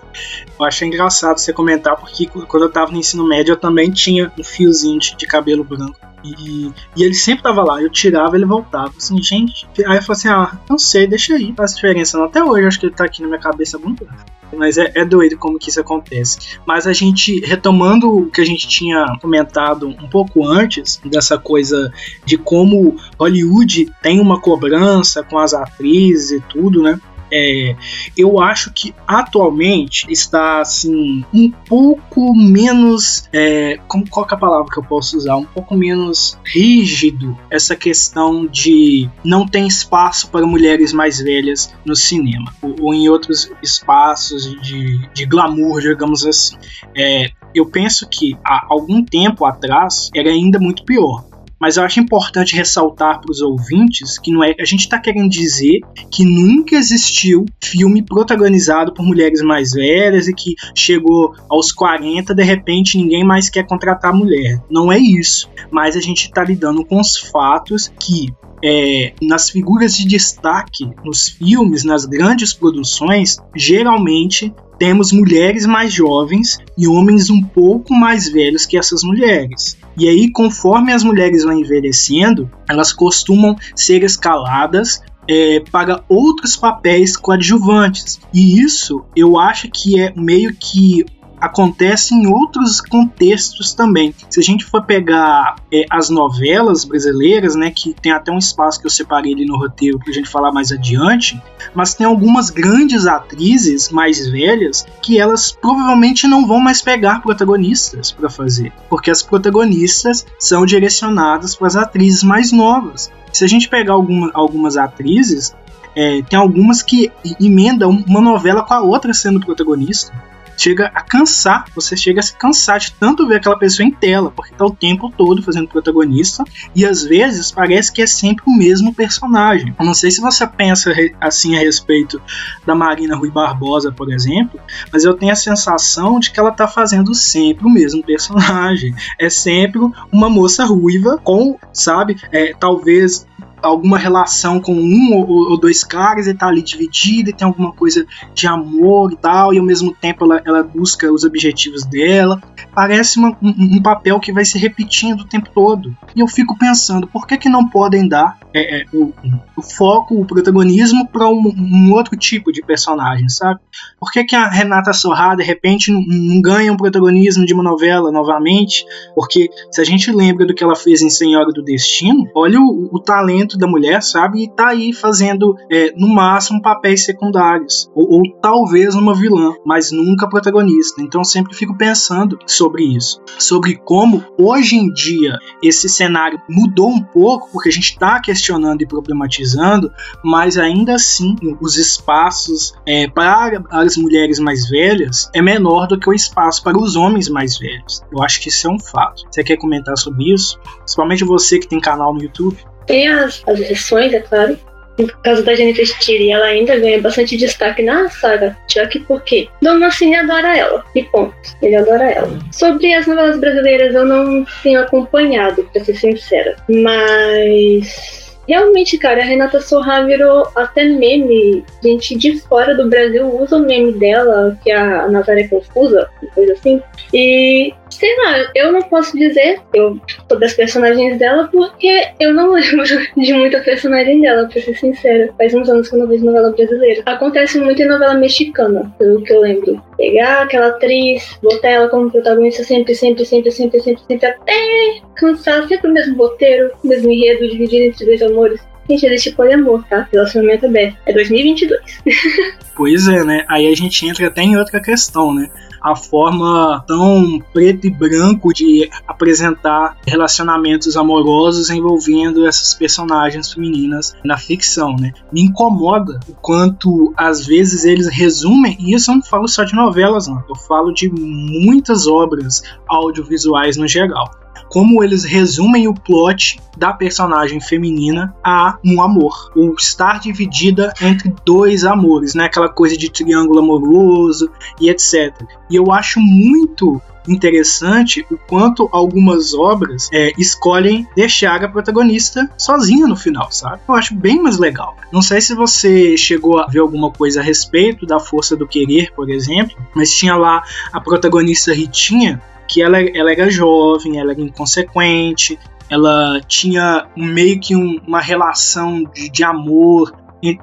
[0.60, 4.32] eu achei engraçado você comentar, porque quando eu tava no ensino médio eu também tinha
[4.38, 5.98] um fiozinho de, de cabelo branco.
[6.24, 8.94] E, e, ele sempre tava lá, eu tirava ele voltava.
[8.98, 9.68] Assim, gente.
[9.86, 12.24] Aí eu falei assim: ah, não sei, deixa aí, faz diferença.
[12.24, 14.08] Até hoje acho que ele tá aqui na minha cabeça muito
[14.56, 16.58] mas é, é, doido como que isso acontece.
[16.66, 21.92] Mas a gente, retomando o que a gente tinha comentado um pouco antes, dessa coisa
[22.26, 27.00] de como Hollywood tem uma cobrança com as atrizes e tudo, né?
[27.32, 27.76] É,
[28.18, 34.72] eu acho que atualmente está assim um pouco menos é, como, qual é a palavra
[34.72, 35.38] que eu posso usar?
[35.38, 41.96] Um pouco menos rígido essa questão de não tem espaço para mulheres mais velhas no
[41.96, 46.58] cinema ou, ou em outros espaços de, de glamour digamos assim.
[46.96, 51.31] É, eu penso que há algum tempo atrás era ainda muito pior
[51.62, 55.30] mas eu acho importante ressaltar para os ouvintes que não é, a gente está querendo
[55.30, 62.34] dizer que nunca existiu filme protagonizado por mulheres mais velhas e que chegou aos 40,
[62.34, 64.60] de repente ninguém mais quer contratar mulher.
[64.70, 65.48] Não é isso.
[65.70, 71.28] Mas a gente está lidando com os fatos que é, nas figuras de destaque nos
[71.28, 78.66] filmes, nas grandes produções, geralmente temos mulheres mais jovens e homens um pouco mais velhos
[78.66, 79.78] que essas mulheres.
[79.98, 87.16] E aí, conforme as mulheres vão envelhecendo, elas costumam ser escaladas é, para outros papéis
[87.16, 88.20] coadjuvantes.
[88.34, 91.06] E isso eu acho que é meio que
[91.42, 94.14] acontece em outros contextos também.
[94.30, 98.80] Se a gente for pegar é, as novelas brasileiras, né, que tem até um espaço
[98.80, 101.42] que eu separei ali no roteiro para a gente falar mais adiante,
[101.74, 108.12] mas tem algumas grandes atrizes mais velhas que elas provavelmente não vão mais pegar protagonistas
[108.12, 113.12] para fazer, porque as protagonistas são direcionadas para as atrizes mais novas.
[113.34, 115.56] Se a gente pegar alguma, algumas atrizes,
[115.96, 120.14] é, tem algumas que emendam uma novela com a outra sendo protagonista
[120.58, 124.32] chega a cansar, você chega a se cansar de tanto ver aquela pessoa em tela,
[124.32, 126.44] porque tá o tempo todo fazendo protagonista
[126.76, 129.76] e às vezes parece que é sempre o mesmo personagem.
[129.80, 132.22] Eu não sei se você pensa assim a respeito
[132.66, 134.60] da Marina Rui Barbosa, por exemplo,
[134.92, 138.94] mas eu tenho a sensação de que ela tá fazendo sempre o mesmo personagem.
[139.20, 139.80] É sempre
[140.12, 143.26] uma moça ruiva com, sabe, é, talvez
[143.62, 147.72] alguma relação com um ou, ou, dois caras e tá ali dividida e tem alguma
[147.72, 152.42] coisa de amor e tal, e ao mesmo tempo ela, ela busca os objetivos dela.
[152.74, 155.96] Parece uma, um, um, papel que vai se repetindo o tempo todo.
[156.16, 159.14] E eu fico pensando, por que, que não podem dar é, é, o,
[159.58, 163.60] o, foco, o protagonismo para um, um, outro tipo de personagem, sabe?
[164.00, 167.64] Por que, que a Renata Sorra, de repente, não, não ganha um protagonismo de uma
[167.64, 168.86] novela novamente?
[169.16, 172.90] Porque se a gente lembra do que ela fez em Senhora do Destino, olha o,
[172.92, 174.44] o talento da mulher, sabe?
[174.44, 177.90] E tá aí fazendo, é, no máximo, papéis secundários.
[177.96, 181.02] Ou, ou, talvez uma vilã, mas nunca protagonista.
[181.02, 183.22] Então sempre fico pensando sobre isso.
[183.38, 188.82] Sobre como, hoje em dia, esse cenário mudou um pouco, porque a gente está questionando
[188.82, 189.92] e problematizando,
[190.24, 196.10] mas ainda assim, os espaços é, para as mulheres mais velhas é menor do que
[196.10, 198.02] o espaço para os homens mais velhos.
[198.12, 199.24] Eu acho que isso é um fato.
[199.30, 200.60] Você quer comentar sobre isso?
[200.78, 202.58] Principalmente você que tem canal no YouTube.
[202.92, 204.60] Tem as, as é claro.
[204.98, 209.80] No caso da Jennifer Steele, ela ainda ganha bastante destaque na saga Chuck, porque Don
[209.80, 210.84] Mancini adora ela.
[210.94, 211.34] E ponto.
[211.62, 212.40] Ele adora ela.
[212.52, 216.58] Sobre as novelas brasileiras, eu não tenho acompanhado, pra ser sincera.
[216.70, 221.64] Mas Realmente, cara, a Renata Sorra virou até meme.
[221.84, 226.54] Gente de fora do Brasil usa o meme dela, que é a Nazaré Confusa, coisa
[226.54, 226.82] assim.
[227.14, 230.00] E, sei lá, eu não posso dizer eu,
[230.30, 232.84] sobre as personagens dela, porque eu não lembro
[233.18, 235.34] de muita personagem dela, pra ser sincera.
[235.38, 237.04] Faz uns anos que eu não vejo novela brasileira.
[237.06, 239.82] Acontece muito em novela mexicana, pelo que eu lembro.
[239.98, 245.68] Pegar aquela atriz, botar ela como protagonista sempre, sempre, sempre, sempre, sempre, sempre, até cansar,
[245.68, 248.62] sempre o mesmo roteiro, mesmo enredo, dividido entre dois amores.
[248.90, 250.08] Gente, existe poliamor, tá?
[250.12, 250.98] Relacionamento aberto.
[251.06, 251.80] É 2022.
[252.76, 253.46] pois é, né?
[253.48, 255.50] Aí a gente entra até em outra questão, né?
[255.82, 264.38] a forma tão preto e branco de apresentar relacionamentos amorosos envolvendo essas personagens femininas na
[264.38, 265.12] ficção, né?
[265.34, 269.74] Me incomoda o quanto às vezes eles resumem, e isso eu não falo só de
[269.74, 274.30] novelas, não, eu falo de muitas obras audiovisuais no geral
[274.72, 281.34] como eles resumem o plot da personagem feminina a um amor, ou estar dividida entre
[281.46, 282.46] dois amores, né?
[282.46, 285.34] Aquela coisa de triângulo amoroso e etc.
[285.70, 293.06] E eu acho muito interessante o quanto algumas obras é, escolhem deixar a protagonista sozinha
[293.08, 293.82] no final, sabe?
[293.88, 294.96] Eu acho bem mais legal.
[295.12, 299.12] Não sei se você chegou a ver alguma coisa a respeito da Força do Querer,
[299.14, 304.42] por exemplo, mas tinha lá a protagonista Ritinha, que ela, ela era jovem, ela era
[304.42, 310.14] inconsequente, ela tinha meio que um, uma relação de, de amor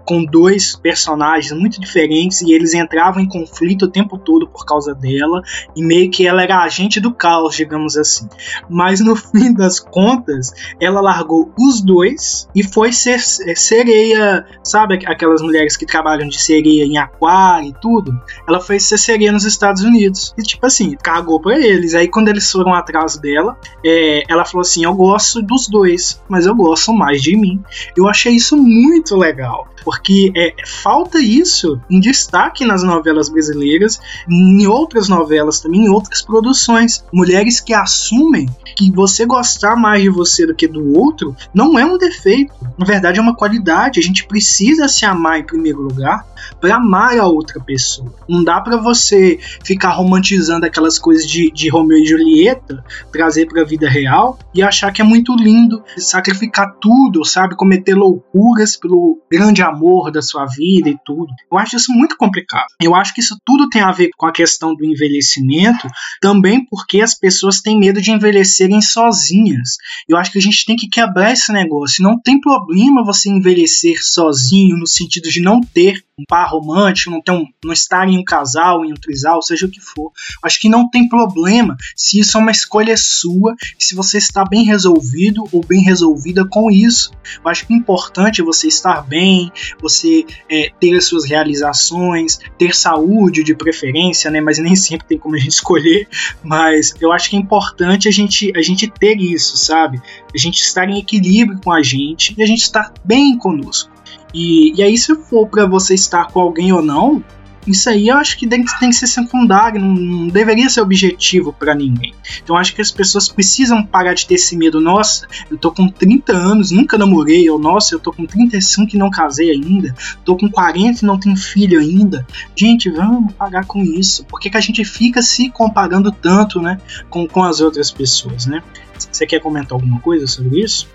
[0.05, 4.95] com dois personagens muito diferentes e eles entravam em conflito o tempo todo por causa
[4.95, 5.43] dela
[5.77, 8.29] e meio que ela era agente do caos, digamos assim.
[8.69, 15.07] Mas no fim das contas, ela largou os dois e foi ser é, sereia, sabe
[15.07, 18.21] aquelas mulheres que trabalham de sereia em aquário e tudo?
[18.49, 21.95] Ela foi ser sereia nos Estados Unidos e tipo assim, cagou para eles.
[21.95, 26.47] Aí quando eles foram atrás dela, é, ela falou assim: Eu gosto dos dois, mas
[26.47, 27.63] eu gosto mais de mim.
[27.97, 33.99] Eu achei isso muito legal porque é, falta isso em destaque nas novelas brasileiras,
[34.29, 37.03] em outras novelas também, em outras produções.
[37.11, 41.87] Mulheres que assumem que você gostar mais de você do que do outro não é
[41.87, 43.99] um defeito, na verdade é uma qualidade.
[43.99, 46.27] A gente precisa se amar em primeiro lugar
[46.61, 48.13] para amar a outra pessoa.
[48.29, 53.63] Não dá para você ficar romantizando aquelas coisas de, de Romeu e Julieta, trazer para
[53.63, 59.19] a vida real e achar que é muito lindo, sacrificar tudo, sabe, cometer loucuras pelo
[59.31, 59.78] grande amor
[60.13, 61.33] da sua vida e tudo.
[61.51, 62.67] Eu acho isso muito complicado.
[62.81, 65.89] Eu acho que isso tudo tem a ver com a questão do envelhecimento,
[66.21, 69.77] também porque as pessoas têm medo de envelhecerem sozinhas.
[70.09, 72.03] Eu acho que a gente tem que quebrar esse negócio.
[72.03, 77.23] Não tem problema você envelhecer sozinho no sentido de não ter um par romântico, não,
[77.23, 80.11] ter um, não estar em um casal, em um trisal, seja o que for.
[80.43, 84.65] Acho que não tem problema se isso é uma escolha sua, se você está bem
[84.65, 87.13] resolvido ou bem resolvida com isso.
[87.43, 92.39] Eu acho que o importante é você estar bem, você é, ter as suas realizações,
[92.59, 94.41] ter saúde de preferência, né?
[94.41, 96.09] Mas nem sempre tem como a gente escolher.
[96.43, 100.01] Mas eu acho que é importante a gente, a gente ter isso, sabe?
[100.35, 103.98] A gente estar em equilíbrio com a gente e a gente estar bem conosco.
[104.39, 107.25] E, e aí, se for para você estar com alguém ou não,
[107.67, 111.53] isso aí eu acho que tem, tem que ser secundário, não, não deveria ser objetivo
[111.53, 112.15] para ninguém.
[112.41, 114.81] Então acho que as pessoas precisam parar de ter esse medo.
[114.81, 117.51] Nossa, eu tô com 30 anos, nunca namorei.
[117.51, 119.93] Ou nossa, eu tô com 35 e não casei ainda.
[120.25, 122.25] Tô com 40 e não tenho filho ainda.
[122.55, 124.25] Gente, vamos parar com isso.
[124.25, 128.47] Por que, que a gente fica se comparando tanto, né, com, com as outras pessoas,
[128.47, 128.63] né?
[129.11, 130.89] Você quer comentar alguma coisa sobre isso?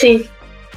[0.00, 0.24] Sim.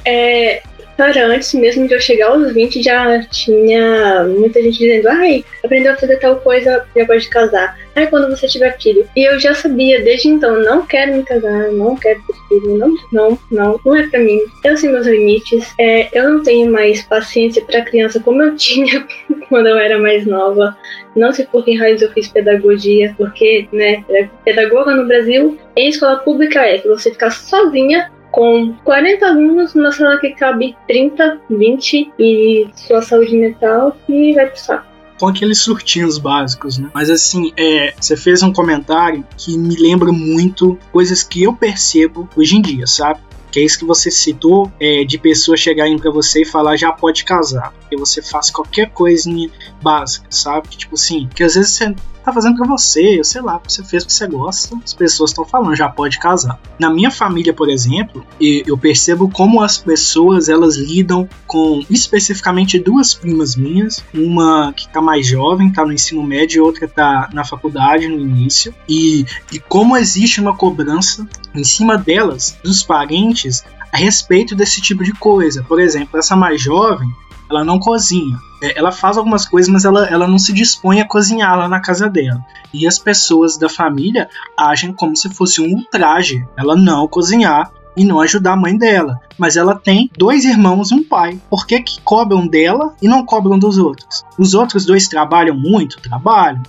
[0.04, 0.62] É,
[0.96, 5.92] Cara, antes mesmo de eu chegar aos 20, já tinha muita gente dizendo: ai, aprendeu
[5.92, 7.78] a fazer tal coisa, já pode casar.
[7.94, 9.08] Ai, quando você tiver filho.
[9.16, 12.94] E eu já sabia desde então: não quero me casar, não quero ter filho, não,
[13.12, 14.40] não, não, não é pra mim.
[14.62, 15.72] Eu sei meus limites.
[15.78, 19.06] É, eu não tenho mais paciência pra criança como eu tinha
[19.48, 20.76] quando eu era mais nova.
[21.16, 24.04] Não sei por que raios eu fiz pedagogia, porque, né,
[24.44, 29.92] pedagoga no Brasil, em escola pública é que você ficar sozinha com 40 alunos numa
[29.92, 34.90] sala que cabe 30, 20 e sua saúde mental e vai pro saco
[35.20, 36.90] com aqueles surtinhos básicos, né?
[36.94, 42.26] Mas assim, é, você fez um comentário que me lembra muito coisas que eu percebo
[42.34, 43.20] hoje em dia, sabe?
[43.52, 46.90] Que é isso que você citou, é, de pessoas chegarem para você e falar já
[46.90, 47.70] pode casar.
[47.80, 49.50] Porque você faz qualquer coisinha
[49.82, 50.68] básica, sabe?
[50.70, 54.06] Tipo assim, que às vezes você tá fazendo pra você, sei lá, você fez o
[54.06, 56.60] que você gosta, as pessoas estão falando, já pode casar.
[56.78, 63.14] Na minha família, por exemplo, eu percebo como as pessoas elas lidam com especificamente duas
[63.14, 67.44] primas minhas, uma que tá mais jovem, tá no ensino médio, e outra tá na
[67.44, 73.96] faculdade no início, e, e como existe uma cobrança em cima delas, dos parentes, a
[73.96, 75.62] respeito desse tipo de coisa.
[75.62, 77.08] Por exemplo, essa mais jovem,
[77.50, 78.38] ela não cozinha.
[78.62, 81.80] É, ela faz algumas coisas, mas ela, ela não se dispõe a cozinhar lá na
[81.80, 82.44] casa dela.
[82.72, 88.04] E as pessoas da família agem como se fosse um ultraje ela não cozinhar e
[88.04, 89.20] não ajudar a mãe dela.
[89.36, 91.40] Mas ela tem dois irmãos e um pai.
[91.50, 94.24] Por que, que cobram dela e não cobram dos outros?
[94.38, 96.00] Os outros dois trabalham muito?
[96.00, 96.62] Trabalham.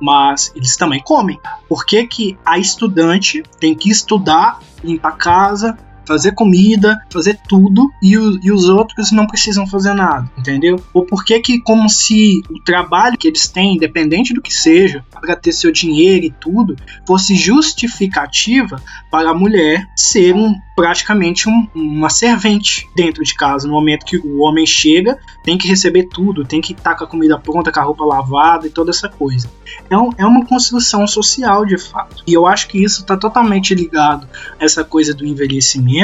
[0.00, 1.38] Mas eles também comem.
[1.68, 5.78] Por que, que a estudante tem que estudar, limpar a casa,
[6.10, 10.82] fazer comida, fazer tudo e, o, e os outros não precisam fazer nada, entendeu?
[10.92, 15.04] Ou por que que como se o trabalho que eles têm, independente do que seja,
[15.20, 16.74] para ter seu dinheiro e tudo,
[17.06, 23.68] fosse justificativa para a mulher ser um, praticamente um, uma servente dentro de casa.
[23.68, 27.06] No momento que o homem chega, tem que receber tudo, tem que estar com a
[27.06, 29.48] comida pronta, com a roupa lavada e toda essa coisa.
[29.88, 32.24] É, um, é uma construção social de fato.
[32.26, 34.26] E eu acho que isso está totalmente ligado
[34.58, 35.99] a essa coisa do envelhecimento,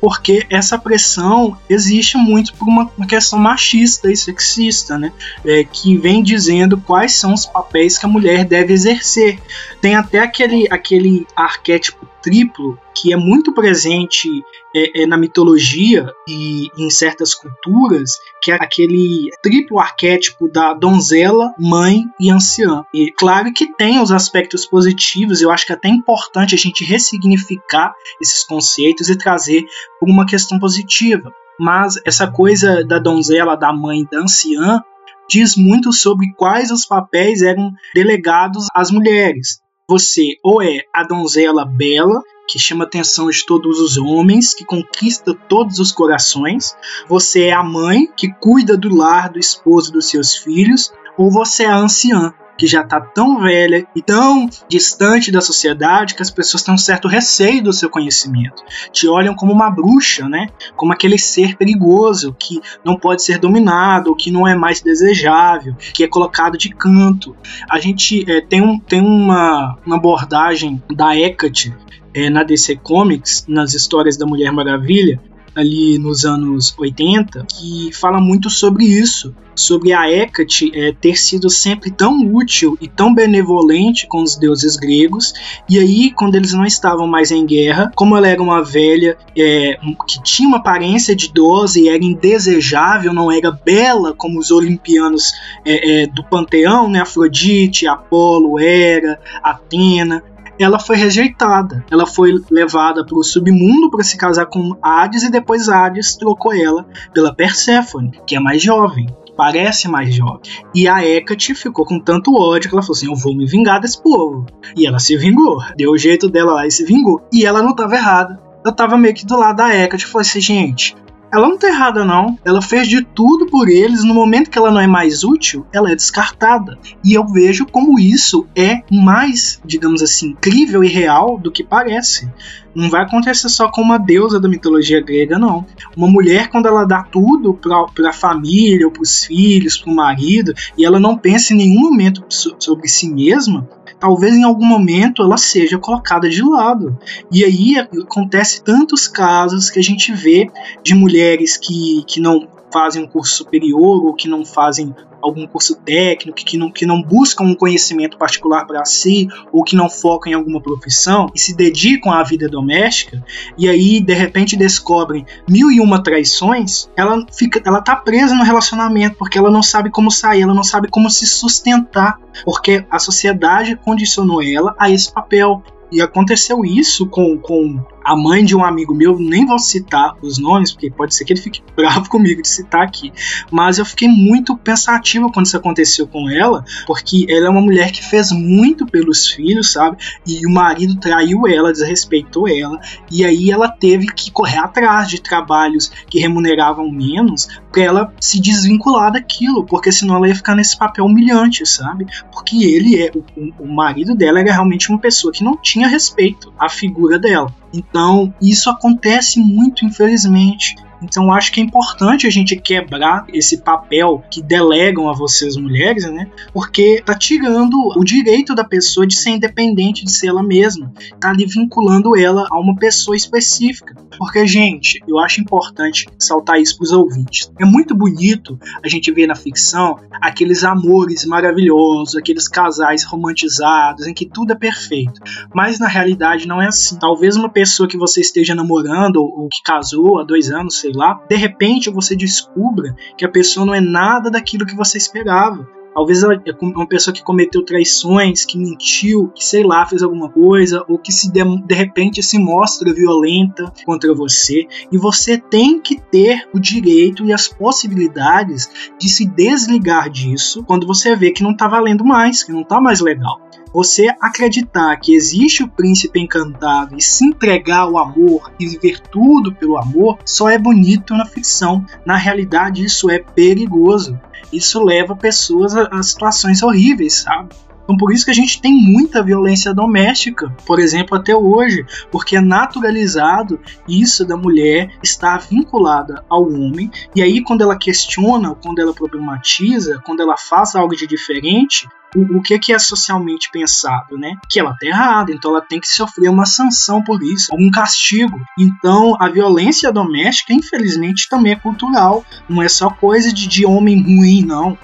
[0.00, 5.12] porque essa pressão existe muito por uma, questão machista e sexista, né?
[5.44, 9.38] É, que vem dizendo quais são os papéis que a mulher deve exercer.
[9.80, 14.28] Tem até aquele, aquele arquétipo triplo que é muito presente
[14.74, 21.54] é, é, na mitologia e em certas culturas, que é aquele triplo arquétipo da donzela,
[21.56, 22.82] mãe e anciã.
[22.92, 26.84] E claro que tem os aspectos positivos, eu acho que é até importante a gente
[26.84, 29.64] ressignificar esses conceitos e trazer
[30.02, 31.32] uma questão positiva.
[31.60, 34.82] Mas essa coisa da donzela, da mãe da anciã
[35.30, 39.60] diz muito sobre quais os papéis eram delegados às mulheres.
[39.88, 44.64] Você ou é a donzela bela, que chama a atenção de todos os homens, que
[44.64, 46.76] conquista todos os corações.
[47.08, 51.62] Você é a mãe que cuida do lar, do esposo, dos seus filhos, ou você
[51.62, 56.30] é a anciã, que já está tão velha e tão distante da sociedade que as
[56.30, 58.62] pessoas têm um certo receio do seu conhecimento.
[58.92, 60.48] Te olham como uma bruxa, né?
[60.74, 66.04] Como aquele ser perigoso que não pode ser dominado, que não é mais desejável, que
[66.04, 67.36] é colocado de canto.
[67.70, 71.74] A gente é, tem, um, tem uma, uma abordagem da Hecate
[72.14, 75.20] é, na DC Comics, nas histórias da Mulher Maravilha,
[75.56, 81.48] ali nos anos 80, que fala muito sobre isso, sobre a Hecate é, ter sido
[81.48, 85.32] sempre tão útil e tão benevolente com os deuses gregos,
[85.68, 89.78] e aí, quando eles não estavam mais em guerra, como ela era uma velha é,
[90.06, 95.32] que tinha uma aparência de idosa e era indesejável, não era bela como os olimpianos
[95.64, 97.00] é, é do panteão, né?
[97.00, 100.22] Afrodite, Apolo, Hera, Atena,
[100.58, 101.84] ela foi rejeitada.
[101.90, 106.54] Ela foi levada para o submundo para se casar com Hades e depois Hades trocou
[106.54, 110.40] ela pela Perséfone, que é mais jovem parece mais jovem.
[110.74, 113.80] E a Hecate ficou com tanto ódio que ela falou assim: Eu vou me vingar
[113.80, 114.46] desse povo.
[114.74, 115.58] E ela se vingou.
[115.76, 117.20] Deu o jeito dela lá e se vingou.
[117.30, 118.40] E ela não estava errada.
[118.64, 120.96] Eu estava meio que do lado da Hecate e falei assim: gente,
[121.36, 122.38] ela não tá errada, não.
[122.44, 124.02] Ela fez de tudo por eles.
[124.02, 126.78] No momento que ela não é mais útil, ela é descartada.
[127.04, 132.30] E eu vejo como isso é mais, digamos assim, incrível e real do que parece.
[132.76, 135.64] Não vai acontecer só com uma deusa da mitologia grega, não.
[135.96, 140.84] Uma mulher, quando ela dá tudo pra, pra família, ou pros filhos, pro marido, e
[140.84, 143.66] ela não pensa em nenhum momento sobre si mesma,
[143.98, 146.98] talvez em algum momento ela seja colocada de lado.
[147.32, 150.50] E aí acontece tantos casos que a gente vê
[150.82, 155.74] de mulheres que, que não fazem um curso superior ou que não fazem algum curso
[155.76, 160.32] técnico, que não, que não buscam um conhecimento particular para si, ou que não focam
[160.32, 163.24] em alguma profissão e se dedicam à vida doméstica,
[163.58, 168.44] e aí de repente descobrem mil e uma traições, ela fica, ela tá presa no
[168.44, 172.98] relacionamento porque ela não sabe como sair, ela não sabe como se sustentar, porque a
[172.98, 175.62] sociedade condicionou ela a esse papel.
[175.90, 180.38] E aconteceu isso com, com a mãe de um amigo meu, nem vou citar os
[180.38, 183.12] nomes, porque pode ser que ele fique bravo comigo de citar aqui,
[183.50, 187.90] mas eu fiquei muito pensativo quando isso aconteceu com ela, porque ela é uma mulher
[187.90, 189.96] que fez muito pelos filhos, sabe?
[190.24, 192.80] E o marido traiu ela, desrespeitou ela,
[193.10, 198.40] e aí ela teve que correr atrás de trabalhos que remuneravam menos para ela se
[198.40, 202.06] desvincular daquilo, porque senão ela ia ficar nesse papel humilhante, sabe?
[202.32, 206.52] Porque ele é o, o marido dela era realmente uma pessoa que não tinha respeito
[206.56, 207.52] à figura dela.
[207.76, 210.74] Então, isso acontece muito, infelizmente.
[211.08, 216.04] Então acho que é importante a gente quebrar esse papel que delegam a vocês mulheres,
[216.10, 216.28] né?
[216.52, 221.30] Porque tá tirando o direito da pessoa de ser independente de ser ela mesma, tá
[221.30, 223.94] ali vinculando ela a uma pessoa específica.
[224.18, 227.50] Porque gente, eu acho importante saltar isso pros ouvintes.
[227.58, 234.14] É muito bonito a gente ver na ficção aqueles amores maravilhosos, aqueles casais romantizados em
[234.14, 235.20] que tudo é perfeito.
[235.54, 236.98] Mas na realidade não é assim.
[236.98, 241.20] Talvez uma pessoa que você esteja namorando ou que casou há dois anos, sei lá,
[241.28, 245.68] de repente você descubra que a pessoa não é nada daquilo que você esperava.
[245.96, 250.28] Talvez ela é uma pessoa que cometeu traições, que mentiu, que sei lá, fez alguma
[250.28, 254.66] coisa, ou que se de, de repente se mostra violenta contra você.
[254.92, 258.68] E você tem que ter o direito e as possibilidades
[259.00, 262.78] de se desligar disso quando você vê que não tá valendo mais, que não tá
[262.78, 263.40] mais legal.
[263.76, 269.54] Você acreditar que existe o príncipe encantado e se entregar ao amor e viver tudo
[269.54, 271.84] pelo amor só é bonito na ficção.
[272.02, 274.18] Na realidade, isso é perigoso.
[274.50, 277.50] Isso leva pessoas a, a situações horríveis, sabe?
[277.86, 282.36] Então por isso que a gente tem muita violência doméstica, por exemplo, até hoje, porque
[282.36, 288.80] é naturalizado isso da mulher estar vinculada ao homem, e aí quando ela questiona, quando
[288.80, 294.36] ela problematiza, quando ela faz algo de diferente, o, que, que é socialmente pensado, né?
[294.48, 298.38] Que ela tá errada, então ela tem que sofrer uma sanção por isso, algum castigo.
[298.58, 304.02] Então a violência doméstica, infelizmente, também é cultural, não é só coisa de, de homem
[304.02, 304.78] ruim, não.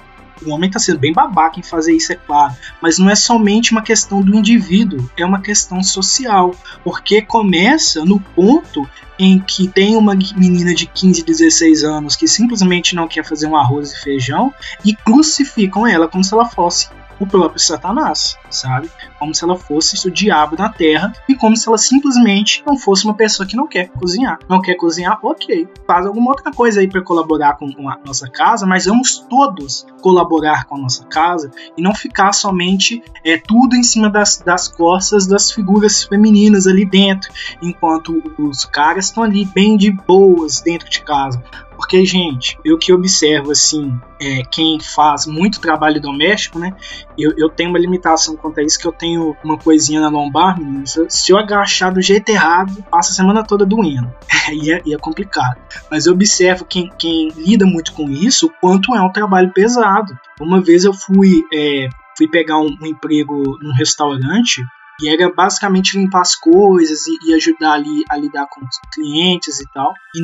[0.45, 3.71] O homem está sendo bem babaca em fazer isso, é claro, mas não é somente
[3.71, 8.87] uma questão do indivíduo, é uma questão social, porque começa no ponto
[9.17, 13.55] em que tem uma menina de 15, 16 anos que simplesmente não quer fazer um
[13.55, 16.89] arroz e feijão e crucificam ela como se ela fosse
[17.23, 18.89] o próprio Satanás, sabe?
[19.17, 23.05] Como se ela fosse o diabo na terra e como se ela simplesmente não fosse
[23.05, 24.39] uma pessoa que não quer cozinhar.
[24.47, 25.67] Não quer cozinhar, ok.
[25.87, 30.65] Faz alguma outra coisa aí para colaborar com, a nossa casa, mas vamos todos colaborar
[30.65, 35.25] com a nossa casa e não ficar somente é, tudo em cima das, das costas
[35.25, 41.01] das figuras femininas ali dentro, enquanto os caras estão ali bem de boas dentro de
[41.01, 41.41] casa.
[41.83, 46.73] Porque, gente, eu que observo, assim, é, quem faz muito trabalho doméstico, né?
[47.17, 50.57] Eu, eu tenho uma limitação quanto a isso, que eu tenho uma coisinha na lombar,
[50.57, 50.85] menino.
[50.87, 54.09] Se eu agachar do jeito errado, passa a semana toda doendo.
[54.53, 55.57] e, é, e é complicado.
[55.91, 60.17] Mas eu observo quem, quem lida muito com isso, o quanto é um trabalho pesado.
[60.39, 64.63] Uma vez eu fui, é, fui pegar um, um emprego num restaurante
[65.01, 69.59] e era basicamente limpar as coisas e, e, ajudar ali a lidar com os clientes
[69.59, 69.93] e tal.
[70.15, 70.21] E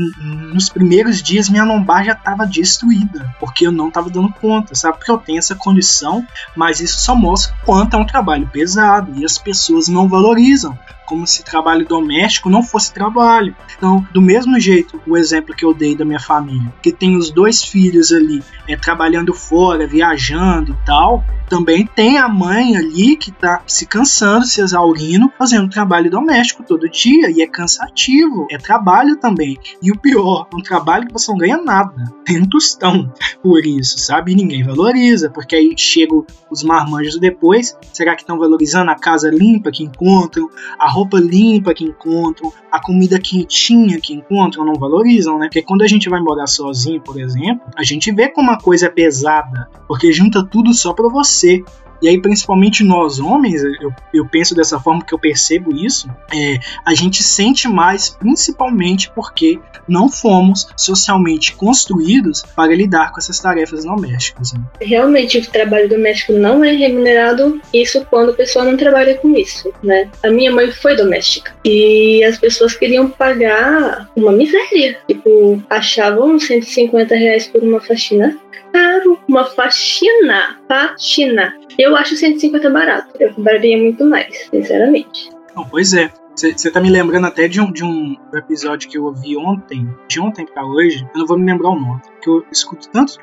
[0.54, 4.98] nos primeiros dias minha lombar já estava destruída, porque eu não estava dando conta, sabe?
[4.98, 9.26] Porque eu tenho essa condição, mas isso só mostra quanto é um trabalho pesado e
[9.26, 10.78] as pessoas não valorizam
[11.10, 13.55] como se trabalho doméstico não fosse trabalho.
[13.76, 17.32] Então, do mesmo jeito, o exemplo que eu dei da minha família, que tem os
[17.32, 23.32] dois filhos ali é, trabalhando fora, viajando e tal, também tem a mãe ali que
[23.32, 29.18] tá se cansando, se exaurindo, fazendo trabalho doméstico todo dia e é cansativo, é trabalho
[29.18, 29.57] também.
[29.82, 33.97] E o pior, um trabalho que você não ganha nada, tem um tostão por isso,
[33.97, 34.32] sabe?
[34.32, 39.32] E ninguém valoriza, porque aí chegam os marmanjos depois, será que estão valorizando a casa
[39.32, 40.47] limpa que encontram,
[40.78, 45.47] a roupa limpa que encontram, a comida quentinha que encontram, não valorizam, né?
[45.47, 48.88] Porque quando a gente vai morar sozinho, por exemplo, a gente vê como uma coisa
[48.88, 51.64] é pesada, porque junta tudo só pra você.
[52.02, 56.60] E aí, principalmente nós homens, eu, eu penso dessa forma que eu percebo isso, é,
[56.86, 63.84] a gente sente mais, principalmente porque não fomos socialmente construídos para lidar com essas tarefas
[63.84, 64.54] domésticas.
[64.54, 64.62] Né?
[64.82, 69.74] Realmente, o trabalho doméstico não é remunerado, isso quando a pessoa não trabalha com isso,
[69.84, 70.10] né?
[70.24, 75.00] A minha mãe foi doméstica e as pessoas queriam pagar uma miséria.
[75.08, 78.38] Tipo, achavam 150 reais por uma faxina
[78.72, 79.20] caro.
[79.28, 80.60] Uma faxina.
[80.68, 81.56] Faxina.
[81.78, 83.14] Eu acho 150 barato.
[83.20, 85.30] Eu cobraria muito mais, sinceramente.
[85.56, 86.12] Não, pois é.
[86.36, 90.22] Você tá me lembrando até de um, de um episódio que eu ouvi ontem, de
[90.22, 93.20] ontem pra hoje, eu não vou me lembrar o nome, que eu escuto tanto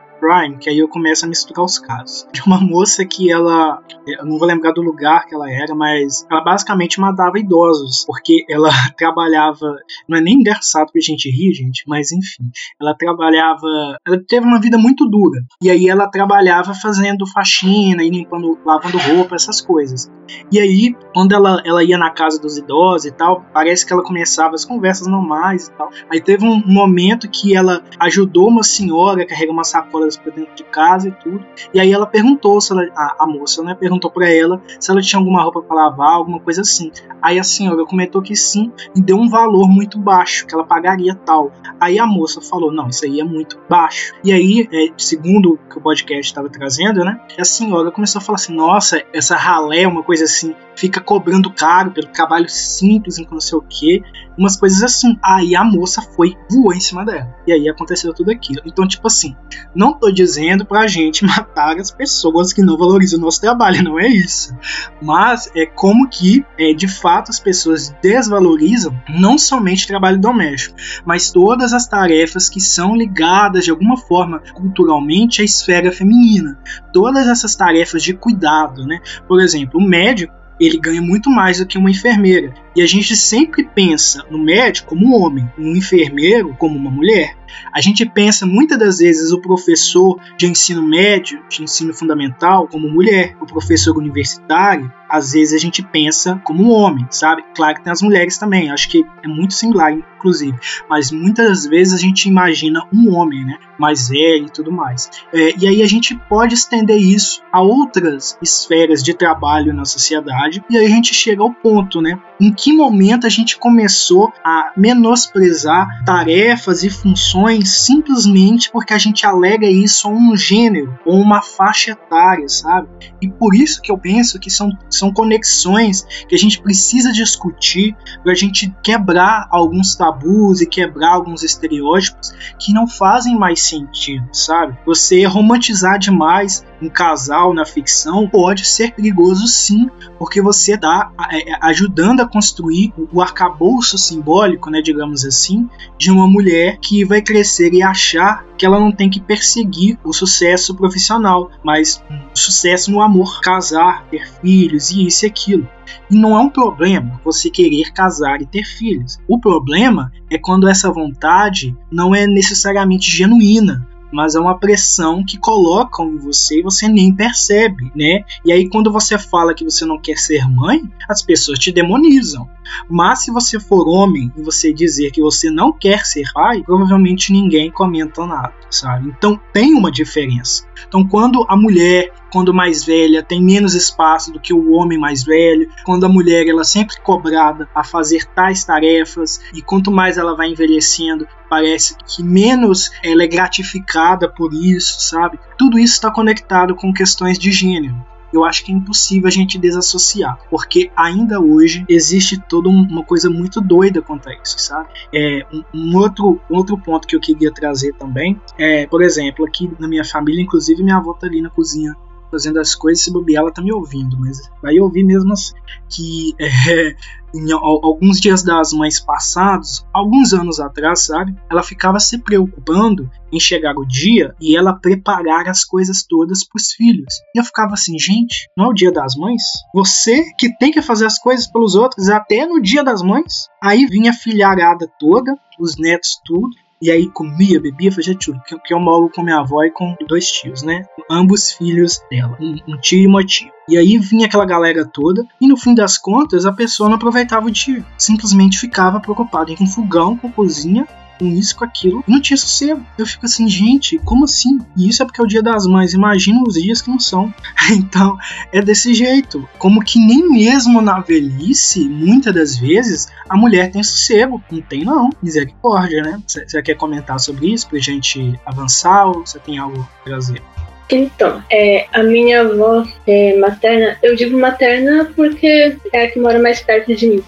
[0.59, 2.27] Que aí eu começo a misturar os casos.
[2.33, 6.27] De uma moça que ela, eu não vou lembrar do lugar que ela era, mas
[6.31, 9.77] ela basicamente matava idosos, porque ela trabalhava,
[10.09, 12.51] não é nem engraçado que a gente ri, gente, mas enfim,
[12.81, 18.11] ela trabalhava, ela teve uma vida muito dura, e aí ela trabalhava fazendo faxina e
[18.11, 20.11] limpando, lavando roupa, essas coisas.
[20.51, 24.03] E aí, quando ela, ela ia na casa dos idosos e tal, parece que ela
[24.03, 25.91] começava as conversas normais e tal.
[26.11, 30.33] Aí teve um momento que ela ajudou uma senhora a carregar uma sacola elas para
[30.33, 31.45] dentro de casa e tudo.
[31.72, 35.01] E aí ela perguntou se ela, a, a moça, né, perguntou para ela se ela
[35.01, 36.91] tinha alguma roupa para lavar, alguma coisa assim.
[37.20, 41.14] Aí a senhora comentou que sim e deu um valor muito baixo, que ela pagaria
[41.14, 41.53] tal.
[41.81, 44.14] Aí a moça falou: "Não, isso aí é muito baixo".
[44.22, 48.22] E aí, é, segundo o que o podcast estava trazendo, né, a senhora começou a
[48.22, 53.41] falar assim: "Nossa, essa ralé, uma coisa assim, fica cobrando caro pelo trabalho simples, não
[53.41, 54.03] sei o que,
[54.37, 55.18] umas coisas assim".
[55.22, 57.34] Aí a moça foi voou em cima dela.
[57.47, 58.62] E aí aconteceu tudo aquilo.
[58.64, 59.37] Então, tipo assim,
[59.74, 63.99] não tô dizendo pra gente matar as pessoas que não valorizam o nosso trabalho, não
[63.99, 64.55] é isso.
[65.03, 70.76] Mas é como que, é, de fato, as pessoas desvalorizam não somente o trabalho doméstico,
[71.05, 76.59] mas todas as tarefas que são ligadas de alguma forma culturalmente à esfera feminina.
[76.93, 79.01] Todas essas tarefas de cuidado, né?
[79.26, 82.55] Por exemplo, o médico ele ganha muito mais do que uma enfermeira.
[82.75, 87.37] E a gente sempre pensa no médico como um homem, no enfermeiro como uma mulher.
[87.73, 92.89] A gente pensa muitas das vezes o professor de ensino médio, de ensino fundamental, como
[92.89, 97.45] mulher, o professor universitário, às vezes a gente pensa como um homem, sabe?
[97.55, 100.57] Claro que tem as mulheres também, acho que é muito similar, inclusive,
[100.89, 103.59] mas muitas vezes a gente imagina um homem, né?
[103.79, 105.09] Mais velho e tudo mais.
[105.33, 110.65] É, e aí a gente pode estender isso a outras esferas de trabalho na sociedade,
[110.69, 112.19] e aí a gente chega ao ponto, né?
[112.41, 119.27] Em que momento a gente começou a menosprezar tarefas e funções simplesmente porque a gente
[119.27, 122.89] alega isso a um gênero ou uma faixa etária, sabe?
[123.21, 127.97] E por isso que eu penso que são, são conexões que a gente precisa discutir
[128.23, 134.29] para a gente quebrar alguns tabus e quebrar alguns estereótipos que não fazem mais sentido,
[134.33, 134.77] sabe?
[134.85, 141.53] Você romantizar demais um casal na ficção pode ser perigoso sim, porque você está é,
[141.53, 145.68] é, ajudando a construir o arcabouço simbólico, né, digamos assim,
[145.99, 150.12] de uma mulher que vai crescer e achar que ela não tem que perseguir o
[150.12, 152.03] sucesso profissional, mas
[152.35, 155.68] sucesso no amor, casar, ter filhos e isso e aquilo.
[156.11, 159.18] E não é um problema você querer casar e ter filhos.
[159.29, 163.87] O problema é quando essa vontade não é necessariamente genuína,
[164.17, 168.25] mas é uma pressão que colocam em você e você nem percebe, né?
[168.43, 172.49] E aí quando você fala que você não quer ser mãe, as pessoas te demonizam.
[172.89, 177.31] Mas se você for homem e você dizer que você não quer ser pai, provavelmente
[177.31, 179.12] ninguém comenta nada, sabe?
[179.17, 180.67] Então tem uma diferença.
[180.87, 185.24] Então quando a mulher, quando mais velha, tem menos espaço do que o homem mais
[185.24, 190.18] velho, quando a mulher ela é sempre cobrada a fazer tais tarefas e quanto mais
[190.18, 195.39] ela vai envelhecendo, parece que menos ela é gratificada por isso, sabe?
[195.57, 197.97] Tudo isso está conectado com questões de gênero
[198.37, 203.30] eu acho que é impossível a gente desassociar, porque ainda hoje existe toda uma coisa
[203.30, 204.89] muito doida quanto a isso, sabe?
[205.12, 209.70] É, um, um outro, outro ponto que eu queria trazer também é, por exemplo, aqui
[209.78, 211.97] na minha família, inclusive minha avó tá ali na cozinha
[212.37, 215.55] fazendo as coisas, se bobear, ela tá me ouvindo, mas vai ouvir mesmo assim.
[215.89, 216.95] Que é,
[217.34, 221.34] em alguns dias das mães passados, alguns anos atrás, sabe?
[221.51, 226.72] Ela ficava se preocupando em chegar o dia e ela preparar as coisas todas pros
[226.72, 227.14] filhos.
[227.34, 229.43] E eu ficava assim, gente, não é o dia das mães?
[229.74, 233.49] Você que tem que fazer as coisas pelos outros até no dia das mães?
[233.62, 238.41] Aí vinha a filharada toda, os netos tudo, e aí comia, bebia, fazia tudo.
[238.47, 240.85] Que, eu moro com minha avó e com dois tios, né?
[241.11, 243.51] Ambos filhos dela, um, um tio e uma tia.
[243.68, 247.47] E aí vinha aquela galera toda, e no fim das contas a pessoa não aproveitava
[247.47, 247.85] o dia.
[247.99, 250.87] Simplesmente ficava preocupada com fogão, com cozinha
[251.19, 252.85] com isso, com aquilo, não tinha sossego.
[252.99, 254.59] Eu fico assim, gente, como assim?
[254.77, 257.33] E isso é porque é o dia das mães, imagina os dias que não são.
[257.73, 258.17] então,
[258.53, 259.49] é desse jeito.
[259.59, 264.43] Como que nem mesmo na velhice, muitas das vezes, a mulher tem sossego.
[264.51, 265.11] Não tem, não.
[265.23, 266.23] Misericórdia, né?
[266.27, 270.43] Você quer comentar sobre isso pra gente avançar ou você tem algo a trazer?
[270.89, 276.39] Então, é, a minha avó é, materna, eu digo materna porque é a que mora
[276.39, 277.25] mais perto de mim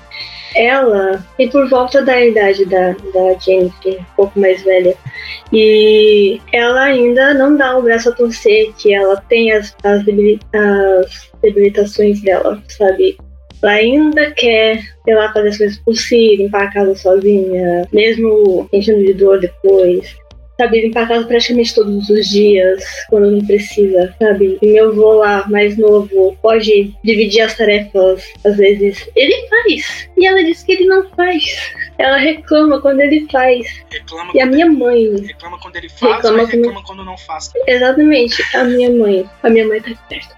[0.54, 4.94] ela tem por volta da idade da, da Jennifer, um pouco mais velha.
[5.52, 10.00] E ela ainda não dá o braço a torcer, que ela tem as, as,
[10.54, 13.16] as debilitações dela, sabe?
[13.62, 18.68] Ela ainda quer, sei lá, fazer as coisas por si, limpar a casa sozinha, mesmo
[18.70, 20.16] sentindo de dor depois
[20.58, 24.58] sabe, a casa praticamente todos os dias, quando não precisa, sabe?
[24.60, 29.08] E meu avô lá, mais novo, pode dividir as tarefas, às vezes.
[29.14, 30.08] Ele faz.
[30.16, 31.72] E ela diz que ele não faz.
[31.98, 33.82] Ela reclama quando ele faz.
[33.90, 35.16] Reclama e a minha mãe.
[35.20, 37.52] Reclama quando ele faz, reclama mas reclama quando não faz.
[37.66, 38.42] Exatamente.
[38.56, 39.28] A minha mãe.
[39.42, 40.34] A minha mãe tá perto.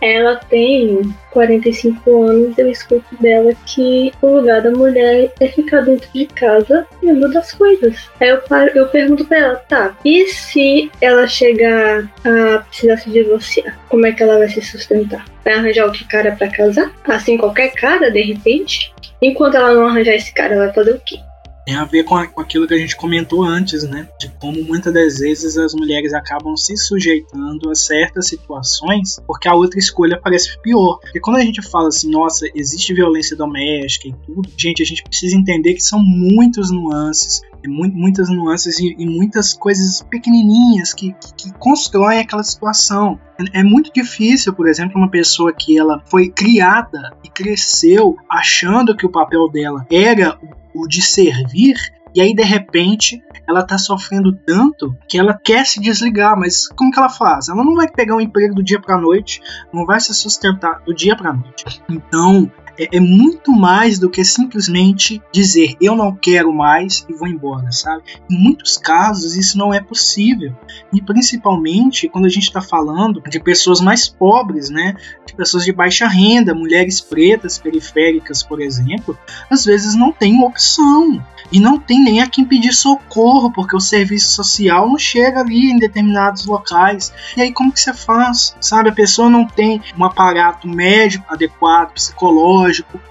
[0.00, 2.58] Ela tem 45 anos.
[2.58, 7.52] Eu escuto dela que o lugar da mulher é ficar dentro de casa vendo das
[7.52, 8.10] coisas.
[8.20, 13.10] Aí eu, paro, eu pergunto pra ela, tá, e se ela chegar a precisar se
[13.10, 13.78] divorciar?
[13.88, 15.24] Como é que ela vai se sustentar?
[15.46, 16.92] Vai arranjar outro cara para casar?
[17.06, 18.92] Assim, qualquer cara, de repente?
[19.22, 21.20] Enquanto ela não arranjar esse cara, ela vai fazer o quê?
[21.64, 24.08] Tem a ver com, a, com, aquilo que a gente comentou antes, né?
[24.18, 29.54] De como muitas das vezes as mulheres acabam se sujeitando a certas situações porque a
[29.54, 30.98] outra escolha parece pior.
[31.00, 35.04] Porque quando a gente fala assim, nossa, existe violência doméstica e tudo, gente, a gente
[35.04, 41.34] precisa entender que são muitos nuances, muitas nuances e, e, muitas coisas pequenininhas que, que,
[41.34, 43.18] que constroem aquela situação.
[43.38, 48.96] É, é muito difícil, por exemplo, uma pessoa que ela foi criada e cresceu achando
[48.96, 50.38] que o papel dela era
[50.74, 51.76] o de servir,
[52.14, 56.90] e aí de repente ela tá sofrendo tanto que ela quer se desligar, mas como
[56.90, 57.48] que ela faz?
[57.48, 59.40] Ela não vai pegar um emprego do dia para noite,
[59.72, 61.82] não vai se sustentar do dia para noite.
[61.88, 67.28] Então, é, é, muito mais do que simplesmente dizer eu não quero mais e vou
[67.28, 68.02] embora, sabe?
[68.30, 70.54] Em muitos casos isso não é possível.
[70.92, 74.96] E principalmente quando a gente está falando de pessoas mais pobres, né?
[75.26, 79.18] De pessoas de baixa renda, mulheres pretas, periféricas, por exemplo,
[79.50, 81.22] às vezes não tem opção.
[81.52, 85.70] E não tem nem a quem pedir socorro, porque o serviço social não chega ali
[85.70, 87.12] em determinados locais.
[87.36, 88.56] E aí como que você faz?
[88.60, 92.65] Sabe, a pessoa não tem um aparato médico adequado, psicológico,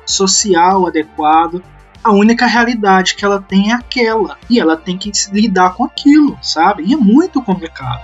[0.06, 1.64] social adequado.
[2.04, 4.38] A única realidade que ela tem é aquela.
[4.50, 6.84] E ela tem que lidar com aquilo, sabe?
[6.84, 8.02] E é muito complicado.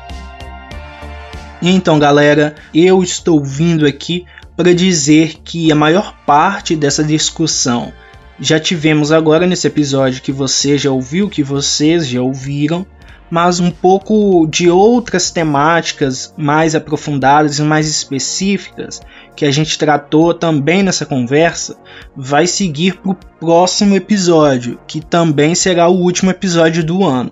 [1.61, 4.25] Então, galera, eu estou vindo aqui
[4.57, 7.93] para dizer que a maior parte dessa discussão
[8.39, 12.85] já tivemos agora nesse episódio que você já ouviu, que vocês já ouviram,
[13.29, 18.99] mas um pouco de outras temáticas mais aprofundadas e mais específicas
[19.41, 21.75] que a gente tratou também nessa conversa
[22.15, 27.31] vai seguir para o próximo episódio, que também será o último episódio do ano.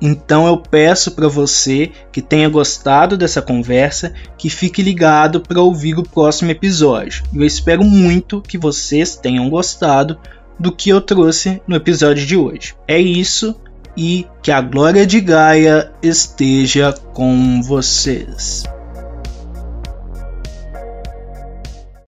[0.00, 5.98] Então eu peço para você que tenha gostado dessa conversa que fique ligado para ouvir
[5.98, 7.22] o próximo episódio.
[7.34, 10.18] Eu espero muito que vocês tenham gostado
[10.58, 12.74] do que eu trouxe no episódio de hoje.
[12.88, 13.54] É isso
[13.94, 18.64] e que a glória de Gaia esteja com vocês.